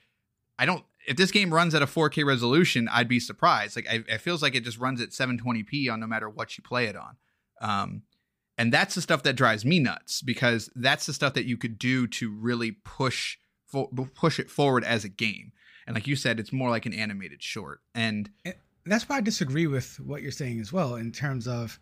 I 0.59 0.65
don't. 0.65 0.85
If 1.07 1.17
this 1.17 1.31
game 1.31 1.53
runs 1.53 1.75
at 1.75 1.83
a 1.83 1.87
4K 1.87 2.25
resolution, 2.25 2.89
I'd 2.89 3.09
be 3.09 3.21
surprised. 3.21 3.77
Like, 3.77 3.87
I, 3.89 4.03
it 4.09 4.21
feels 4.21 4.43
like 4.43 4.55
it 4.55 4.65
just 4.65 4.79
runs 4.79 5.01
at 5.01 5.11
720p 5.11 5.91
on 5.93 6.01
no 6.01 6.07
matter 6.07 6.29
what 6.29 6.57
you 6.57 6.65
play 6.65 6.87
it 6.87 6.97
on. 6.97 7.17
Um, 7.61 8.03
and 8.59 8.73
that's 8.73 8.95
the 8.95 9.03
stuff 9.03 9.23
that 9.23 9.37
drives 9.37 9.65
me 9.65 9.79
nuts 9.79 10.23
because 10.23 10.71
that's 10.75 11.07
the 11.07 11.13
stuff 11.13 11.35
that 11.35 11.45
you 11.45 11.57
could 11.57 11.79
do 11.79 12.07
to 12.07 12.31
really 12.31 12.73
push 12.73 13.37
push 14.15 14.39
it 14.39 14.51
forward 14.51 14.85
as 14.85 15.05
a 15.05 15.09
game. 15.09 15.53
And 15.87 15.95
like 15.95 16.07
you 16.07 16.17
said, 16.17 16.41
it's 16.41 16.53
more 16.53 16.71
like 16.71 16.87
an 16.87 16.93
animated 16.93 17.43
short. 17.43 17.81
And 17.95 18.29
that's 18.85 19.09
why 19.09 19.17
I 19.17 19.21
disagree 19.21 19.67
with 19.67 19.99
what 20.01 20.23
you're 20.23 20.33
saying 20.33 20.61
as 20.61 20.73
well 20.73 20.97
in 20.97 21.13
terms 21.13 21.47
of 21.47 21.79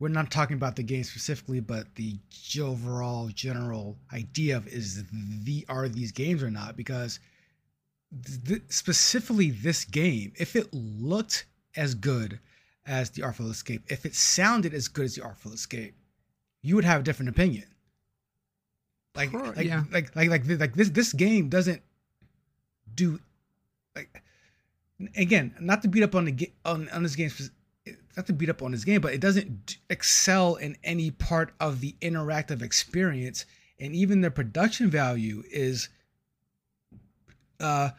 we're 0.00 0.08
not 0.08 0.30
talking 0.30 0.56
about 0.56 0.76
the 0.76 0.82
game 0.84 1.02
specifically, 1.02 1.60
but 1.60 1.92
the 1.96 2.18
overall 2.62 3.28
general 3.28 3.98
idea 4.12 4.56
of 4.56 4.68
is 4.68 5.04
the 5.44 5.66
are 5.68 5.88
these 5.88 6.12
games 6.12 6.42
or 6.42 6.50
not? 6.50 6.76
Because 6.76 7.18
th- 8.46 8.62
specifically 8.68 9.50
this 9.50 9.84
game, 9.84 10.32
if 10.36 10.54
it 10.54 10.72
looked 10.72 11.46
as 11.76 11.94
good 11.94 12.38
as 12.86 13.10
the 13.10 13.22
Artful 13.22 13.50
Escape, 13.50 13.82
if 13.88 14.06
it 14.06 14.14
sounded 14.14 14.72
as 14.72 14.86
good 14.86 15.04
as 15.04 15.16
the 15.16 15.24
Artful 15.24 15.52
Escape, 15.52 15.94
you 16.62 16.76
would 16.76 16.84
have 16.84 17.00
a 17.00 17.04
different 17.04 17.30
opinion. 17.30 17.64
Like, 19.16 19.30
Sure, 19.30 19.52
like, 19.52 19.66
yeah. 19.66 19.82
like, 19.90 20.14
like, 20.14 20.30
like, 20.30 20.48
like 20.48 20.74
this 20.74 20.90
this 20.90 21.12
game 21.12 21.48
doesn't 21.48 21.82
do 22.94 23.18
like 23.98 24.22
again, 25.16 25.54
not 25.60 25.82
to 25.82 25.88
beat 25.88 26.02
up 26.02 26.14
on 26.14 26.24
the 26.24 26.52
on 26.64 26.88
on 26.90 27.02
this 27.02 27.16
game, 27.16 27.30
not 28.16 28.26
to 28.26 28.32
beat 28.32 28.48
up 28.48 28.62
on 28.62 28.72
this 28.72 28.84
game, 28.84 29.00
but 29.00 29.12
it 29.12 29.20
doesn't 29.20 29.78
excel 29.90 30.56
in 30.56 30.76
any 30.84 31.10
part 31.10 31.52
of 31.60 31.80
the 31.80 31.94
interactive 32.00 32.62
experience, 32.62 33.44
and 33.78 33.94
even 33.94 34.20
the 34.20 34.30
production 34.30 34.90
value 34.90 35.42
is 35.50 35.88
uh 37.60 37.90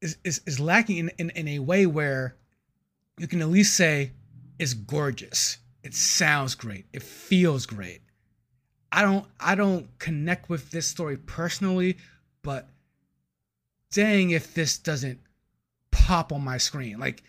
is 0.00 0.16
is, 0.24 0.40
is 0.46 0.60
lacking 0.60 0.98
in, 0.98 1.10
in 1.18 1.30
in 1.30 1.48
a 1.48 1.58
way 1.58 1.86
where 1.86 2.36
you 3.18 3.28
can 3.28 3.40
at 3.40 3.48
least 3.48 3.76
say 3.76 4.12
it's 4.58 4.74
gorgeous, 4.74 5.58
it 5.82 5.94
sounds 5.94 6.54
great, 6.54 6.86
it 6.92 7.02
feels 7.02 7.66
great. 7.66 8.00
I 8.92 9.02
don't 9.02 9.26
I 9.40 9.54
don't 9.54 9.98
connect 9.98 10.48
with 10.48 10.70
this 10.70 10.86
story 10.86 11.16
personally, 11.16 11.96
but 12.42 12.68
dang 13.94 14.30
if 14.30 14.52
this 14.54 14.76
doesn't 14.76 15.20
pop 15.90 16.32
on 16.32 16.42
my 16.42 16.58
screen. 16.58 16.98
Like 16.98 17.22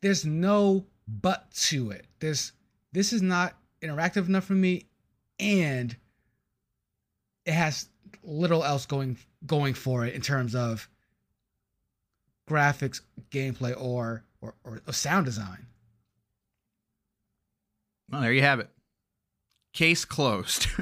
there's 0.00 0.24
no 0.24 0.86
but 1.06 1.52
to 1.52 1.90
it. 1.92 2.06
There's 2.18 2.52
this 2.92 3.12
is 3.12 3.22
not 3.22 3.54
interactive 3.82 4.26
enough 4.26 4.44
for 4.44 4.54
me 4.54 4.86
and 5.38 5.94
it 7.44 7.52
has 7.52 7.86
little 8.24 8.64
else 8.64 8.86
going 8.86 9.18
going 9.46 9.74
for 9.74 10.06
it 10.06 10.14
in 10.14 10.22
terms 10.22 10.54
of 10.54 10.88
graphics, 12.48 13.02
gameplay 13.30 13.74
or 13.78 14.24
or, 14.40 14.54
or, 14.64 14.80
sound 14.92 15.26
design. 15.26 15.66
Well, 18.10 18.22
there 18.22 18.32
you 18.32 18.42
have 18.42 18.58
it. 18.58 18.68
Case 19.72 20.04
closed. 20.04 20.66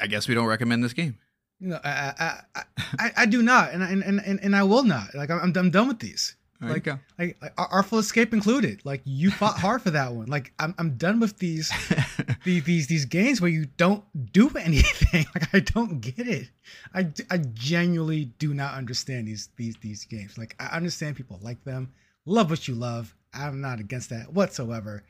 I 0.00 0.06
guess 0.06 0.28
we 0.28 0.34
don't 0.34 0.46
recommend 0.46 0.82
this 0.82 0.92
game. 0.94 1.18
You 1.62 1.68
know, 1.68 1.80
I 1.84 1.90
I, 2.18 2.40
I, 2.56 2.62
I, 2.98 3.12
I 3.18 3.26
do 3.26 3.40
not, 3.40 3.72
and, 3.72 3.84
I- 3.84 3.90
and 3.90 4.02
and 4.02 4.40
and 4.42 4.56
I 4.56 4.64
will 4.64 4.82
not. 4.82 5.14
Like 5.14 5.30
I'm 5.30 5.52
I'm 5.56 5.70
done 5.70 5.86
with 5.88 6.00
these. 6.00 6.34
There 6.60 6.70
like, 6.70 6.86
like, 7.18 7.36
like 7.42 7.52
Ar- 7.58 7.68
Artful 7.72 7.98
Escape 7.98 8.32
included. 8.32 8.82
Like 8.84 9.00
you 9.04 9.32
fought 9.32 9.58
hard 9.58 9.82
for 9.82 9.90
that 9.90 10.12
one. 10.12 10.26
Like 10.26 10.52
I'm 10.60 10.74
I'm 10.78 10.96
done 10.96 11.18
with 11.20 11.38
these 11.38 11.72
these 12.44 12.62
these, 12.64 12.86
these 12.88 13.04
games 13.04 13.40
where 13.40 13.50
you 13.50 13.66
don't 13.76 14.04
do 14.32 14.48
anything. 14.58 15.26
Like 15.34 15.52
I 15.54 15.60
don't 15.60 16.00
get 16.00 16.26
it. 16.28 16.50
I, 16.94 17.08
I 17.30 17.38
genuinely 17.38 18.26
do 18.38 18.54
not 18.54 18.74
understand 18.74 19.26
these 19.28 19.48
these 19.56 19.76
these 19.80 20.04
games. 20.04 20.36
Like 20.38 20.54
I 20.60 20.66
understand 20.76 21.16
people 21.16 21.38
like 21.42 21.62
them, 21.64 21.92
love 22.26 22.50
what 22.50 22.66
you 22.68 22.74
love. 22.76 23.14
I'm 23.34 23.60
not 23.60 23.80
against 23.80 24.10
that 24.10 24.32
whatsoever. 24.32 25.04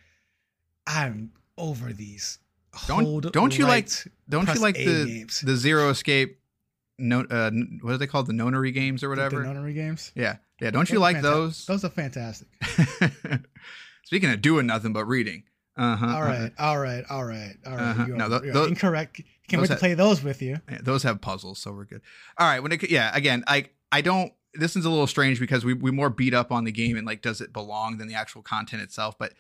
I'm 0.87 1.33
over 1.59 1.93
these. 1.93 2.39
Don't- 2.87 3.05
don't 3.33 3.59
you 3.59 3.67
like- 3.67 3.89
don't 4.29 4.49
you 4.49 4.61
like 4.63 4.77
the 4.77 5.05
games. 5.07 5.41
the 5.41 5.57
zero 5.57 5.91
escape? 5.91 6.39
No, 6.99 7.21
uh, 7.23 7.51
what 7.81 7.95
are 7.95 7.99
they 7.99 8.07
called? 8.07 8.27
The 8.27 8.33
nonary 8.33 8.73
games 8.73 9.03
or 9.03 9.09
whatever. 9.09 9.41
The 9.43 9.53
notary 9.53 9.73
games. 9.75 10.13
yeah, 10.15 10.37
yeah. 10.61 10.71
Don't 10.71 10.89
you 10.91 10.95
Those 10.95 10.99
are 10.99 11.01
like 11.01 11.23
those? 11.23 11.67
Those 11.67 11.85
are 11.85 11.89
fantastic. 11.91 12.49
Speaking 14.05 14.31
of 14.31 14.43
doing 14.43 14.67
nothing 14.67 14.93
but 14.93 15.07
reading. 15.07 15.45
Uh 15.77 15.97
huh. 15.97 16.07
All 16.07 16.23
right, 16.23 16.53
all 16.59 16.79
right, 16.79 17.03
all 17.09 17.25
right, 17.25 17.55
all 17.67 17.73
right. 17.77 17.81
Uh-huh. 17.83 18.05
You 18.07 18.15
are, 18.15 18.17
No, 18.19 18.29
tho- 18.29 18.43
you 18.45 18.51
are 18.51 18.53
tho- 18.53 18.65
incorrect. 18.67 19.17
Can't 19.49 19.61
Those 19.63 19.71
wait 19.71 19.75
to 19.77 19.81
play 19.81 19.95
those 19.95 20.23
with 20.23 20.43
you. 20.43 20.59
Yeah, 20.71 20.79
those 20.83 21.03
have 21.05 21.21
puzzles, 21.23 21.59
so 21.59 21.73
we're 21.73 21.87
good. 21.87 22.03
All 22.39 22.47
right, 22.47 22.61
when 22.61 22.73
it 22.73 22.91
yeah, 22.91 23.11
again, 23.15 23.43
I 23.47 23.67
I 23.91 24.03
don't. 24.03 24.33
This 24.55 24.77
is 24.77 24.85
a 24.85 24.91
little 24.91 25.07
strange 25.07 25.41
because 25.41 25.65
we 25.65 25.73
we 25.73 25.91
more 25.91 26.11
beat 26.11 26.35
up 26.35 26.53
on 26.53 26.65
the 26.65 26.73
game 26.73 26.97
and 26.99 27.07
like 27.07 27.23
does 27.23 27.41
it 27.41 27.55
belong 27.55 27.97
than 27.97 28.07
the 28.07 28.15
actual 28.15 28.43
content 28.43 28.83
itself, 28.83 29.17
but 29.19 29.33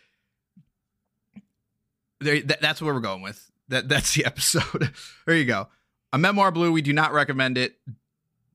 there 2.20 2.40
that, 2.40 2.60
that's 2.60 2.80
where 2.80 2.94
we're 2.94 3.00
going 3.00 3.22
with. 3.22 3.50
That 3.68 3.88
that's 3.88 4.14
the 4.14 4.24
episode. 4.26 4.90
there 5.26 5.36
you 5.36 5.44
go. 5.44 5.68
A 6.12 6.18
memoir 6.18 6.50
blue. 6.50 6.72
We 6.72 6.82
do 6.82 6.92
not 6.92 7.12
recommend 7.12 7.58
it. 7.58 7.76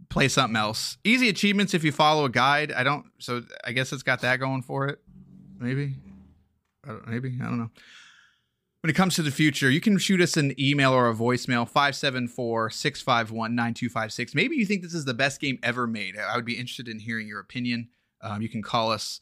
Play 0.09 0.27
something 0.27 0.55
else. 0.55 0.97
Easy 1.03 1.27
achievements 1.27 1.73
if 1.73 1.83
you 1.83 1.91
follow 1.91 2.25
a 2.25 2.29
guide. 2.29 2.71
I 2.71 2.83
don't. 2.83 3.05
So 3.19 3.43
I 3.65 3.71
guess 3.71 3.91
it's 3.91 4.03
got 4.03 4.21
that 4.21 4.39
going 4.39 4.61
for 4.61 4.87
it. 4.87 4.99
Maybe. 5.59 5.95
I 6.85 6.89
don't, 6.89 7.07
maybe 7.07 7.37
I 7.41 7.45
don't 7.45 7.57
know 7.57 7.69
when 8.87 8.91
it 8.91 8.95
comes 8.95 9.15
to 9.15 9.21
the 9.21 9.31
future, 9.31 9.69
you 9.69 9.81
can 9.81 9.97
shoot 9.97 10.21
us 10.21 10.37
an 10.37 10.53
email 10.57 10.93
or 10.93 11.09
a 11.09 11.13
voicemail 11.13 11.67
574 11.67 12.69
651 12.69 13.53
9256. 13.53 14.33
Maybe 14.33 14.55
you 14.55 14.65
think 14.65 14.81
this 14.81 14.93
is 14.93 15.03
the 15.03 15.13
best 15.13 15.41
game 15.41 15.59
ever 15.61 15.87
made. 15.87 16.17
I 16.17 16.37
would 16.37 16.45
be 16.45 16.57
interested 16.57 16.87
in 16.87 16.99
hearing 16.99 17.27
your 17.27 17.41
opinion. 17.41 17.89
Um, 18.21 18.41
you 18.41 18.47
can 18.47 18.61
call 18.61 18.91
us 18.91 19.19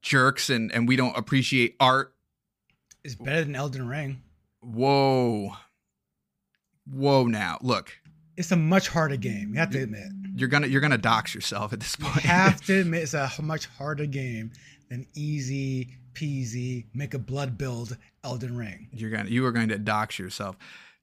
jerks 0.00 0.48
and, 0.48 0.70
and 0.70 0.86
we 0.86 0.94
don't 0.94 1.16
appreciate 1.16 1.74
art. 1.80 2.14
It's 3.02 3.16
better 3.16 3.42
than 3.42 3.56
Elden 3.56 3.88
Ring. 3.88 4.22
Whoa. 4.60 5.52
Whoa 6.90 7.24
now. 7.26 7.58
Look, 7.62 7.92
It's 8.36 8.52
a 8.52 8.56
much 8.56 8.88
harder 8.88 9.16
game. 9.16 9.50
You 9.54 9.60
have 9.60 9.70
to 9.70 9.82
admit. 9.82 10.08
you're 10.36 10.48
gonna 10.48 10.66
you're 10.66 10.80
gonna 10.80 10.98
dox 10.98 11.34
yourself 11.34 11.72
at 11.72 11.80
this 11.80 11.96
point 11.96 12.16
You 12.24 12.30
have 12.30 12.60
to 12.66 12.80
admit 12.80 13.02
it's 13.02 13.14
a 13.14 13.30
much 13.42 13.66
harder 13.66 14.06
game 14.06 14.52
than 14.90 15.06
easy 15.14 15.96
peasy 16.14 16.84
make 16.94 17.12
a 17.14 17.18
blood 17.18 17.58
build 17.58 17.96
Elden 18.24 18.56
Ring. 18.56 18.88
you're 18.92 19.10
gonna 19.10 19.28
you 19.28 19.44
are 19.44 19.52
going 19.52 19.68
to 19.68 19.78
dox 19.78 20.18
yourself 20.18 20.56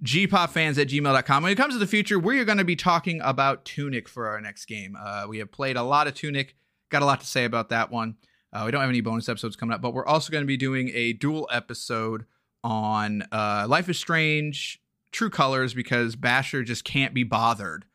gpopfans 0.04 0.80
at 0.82 0.88
gmail.com 0.88 1.44
when 1.44 1.52
it 1.52 1.56
comes 1.56 1.74
to 1.76 1.78
the 1.80 1.86
future 1.88 2.18
we're 2.18 2.44
going 2.46 2.58
to 2.58 2.64
be 2.64 2.76
talking 2.76 3.22
about 3.24 3.64
tunic 3.64 4.10
for 4.10 4.28
our 4.28 4.42
next 4.42 4.66
game 4.66 4.98
uh, 5.00 5.26
we 5.30 5.38
have 5.38 5.52
played 5.52 5.78
a 5.78 5.84
lot 5.84 6.08
of 6.08 6.14
tunic 6.16 6.56
got 6.90 7.02
a 7.02 7.06
lot 7.06 7.20
to 7.22 7.28
say 7.28 7.46
about 7.46 7.70
that 7.70 7.92
one 7.92 8.16
uh, 8.52 8.64
we 8.66 8.72
don't 8.72 8.82
have 8.82 8.90
any 8.90 9.02
bonus 9.02 9.30
episodes 9.30 9.56
coming 9.56 9.74
up 9.74 9.82
but 9.82 9.94
we're 9.94 10.06
also 10.06 10.32
going 10.32 10.44
to 10.44 10.48
be 10.48 10.58
doing 10.58 10.90
a 10.96 11.14
dual 11.14 11.48
episode 11.52 12.26
on 12.64 13.24
uh, 13.32 13.66
life 13.70 13.88
is 13.88 13.98
strange 13.98 14.82
true 15.14 15.30
colors 15.30 15.74
because 15.74 16.16
basher 16.18 16.62
just 16.64 16.84
can't 16.84 17.14
be 17.14 17.24
bothered 17.24 17.86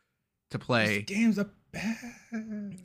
to 0.50 0.58
play 0.58 1.04
These 1.06 1.16
games 1.16 1.38
are 1.38 1.50
bad. 1.72 1.96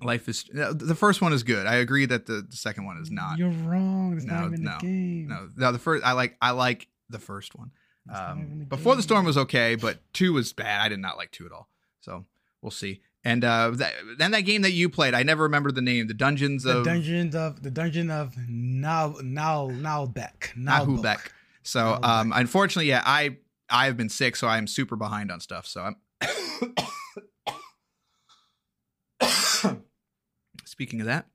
life 0.02 0.28
is 0.28 0.44
uh, 0.60 0.74
the 0.76 0.96
first 0.96 1.22
one 1.22 1.32
is 1.32 1.44
good 1.44 1.66
i 1.68 1.76
agree 1.76 2.06
that 2.06 2.26
the, 2.26 2.46
the 2.50 2.56
second 2.58 2.86
one 2.86 2.98
is 2.98 3.10
not 3.10 3.38
You're 3.38 3.50
wrong. 3.50 4.16
It's 4.18 4.26
No, 4.26 4.34
not 4.34 4.48
even 4.48 4.64
no, 4.64 4.76
a 4.76 4.80
game. 4.82 5.28
no 5.28 5.50
no 5.56 5.72
the 5.72 5.80
first 5.80 6.04
i 6.06 6.12
like 6.12 6.36
i 6.42 6.52
like 6.52 6.88
the 7.10 7.20
first 7.20 7.56
one 7.56 7.72
It's 8.06 8.14
not 8.20 8.38
even 8.38 8.52
um, 8.54 8.62
a 8.64 8.66
before 8.66 8.96
the 8.98 9.02
storm 9.02 9.26
was 9.26 9.38
okay, 9.38 9.76
but 9.76 10.00
two 10.14 10.34
was 10.34 10.52
bad. 10.52 10.82
I 10.82 10.90
did 10.90 11.00
not 11.00 11.16
like 11.16 11.32
two 11.32 11.46
at 11.46 11.52
all. 11.54 11.70
So 12.02 12.26
we'll 12.62 12.72
see. 12.72 13.02
And 13.24 13.46
uh, 13.46 13.72
that, 13.76 13.94
then 14.18 14.32
that 14.32 14.42
game 14.42 14.64
that 14.64 14.74
you 14.74 14.90
played, 14.90 15.14
I 15.14 15.24
never 15.24 15.44
remember 15.44 15.72
the 15.72 15.82
name. 15.82 16.08
The 16.08 16.14
Dungeons 16.14 16.64
the 16.64 16.80
of 16.80 16.86
dungeons 16.86 17.34
of 17.36 17.64
the 17.64 17.72
dungeon 17.72 18.12
of 18.12 18.34
now 18.50 19.16
now 19.24 19.70
Nalbeck. 19.70 20.54
Nahubek. 20.58 21.20
So 21.62 21.80
Nahubek. 22.02 22.04
um, 22.06 22.34
unfortunately, 22.36 22.90
yeah, 22.90 23.02
I 23.06 23.38
I 23.74 23.88
have 23.88 23.98
been 23.98 24.10
sick, 24.10 24.36
so 24.36 24.48
I 24.48 24.60
am 24.60 24.68
super 24.68 24.96
behind 24.96 25.32
on 25.32 25.40
stuff. 25.40 25.66
So 25.66 25.82
I'm. 25.82 25.96
Speaking 30.66 31.02
of 31.02 31.08
that, 31.08 31.26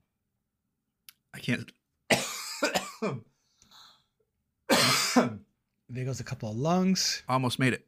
I 1.35 1.39
can't. 1.39 1.69
There 5.91 6.05
goes 6.05 6.19
a 6.19 6.23
couple 6.23 6.51
of 6.51 6.55
lungs. 6.55 7.23
almost 7.27 7.57
made 7.57 7.73
it. 7.73 7.83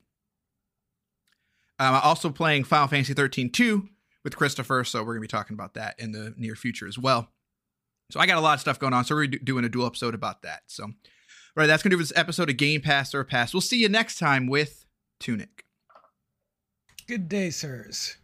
Um, 1.78 1.94
I'm 1.94 2.02
also 2.02 2.32
playing 2.32 2.64
Final 2.64 2.88
Fantasy 2.88 3.14
13 3.14 3.52
2 3.52 3.88
with 4.24 4.36
Christopher, 4.36 4.84
so 4.84 5.02
we're 5.02 5.14
going 5.14 5.18
to 5.18 5.22
be 5.22 5.28
talking 5.28 5.54
about 5.54 5.76
that 5.76 6.00
in 6.00 6.12
the 6.12 6.34
near 6.36 6.56
future 6.56 6.88
as 6.88 6.98
well. 6.98 7.30
So 8.12 8.20
I 8.20 8.26
got 8.26 8.38
a 8.38 8.42
lot 8.42 8.56
of 8.56 8.60
stuff 8.60 8.80
going 8.80 8.94
on, 8.94 9.06
so 9.06 9.16
we're 9.16 9.28
doing 9.28 9.66
a 9.66 9.70
dual 9.70 9.86
episode 9.86 10.16
about 10.16 10.42
that. 10.42 10.64
So, 10.66 10.88
right, 11.56 11.68
that's 11.68 11.84
going 11.84 11.92
to 11.92 11.98
do 11.98 12.02
this 12.02 12.14
episode 12.16 12.50
of 12.50 12.58
Game 12.58 12.82
Pass 12.82 13.14
or 13.14 13.24
Pass. 13.24 13.54
We'll 13.54 13.62
see 13.62 13.82
you 13.82 13.90
next 13.90 14.18
time 14.18 14.48
with 14.48 14.86
Tunic. 15.20 15.66
Good 17.08 17.28
day, 17.28 17.50
sirs. 17.50 18.18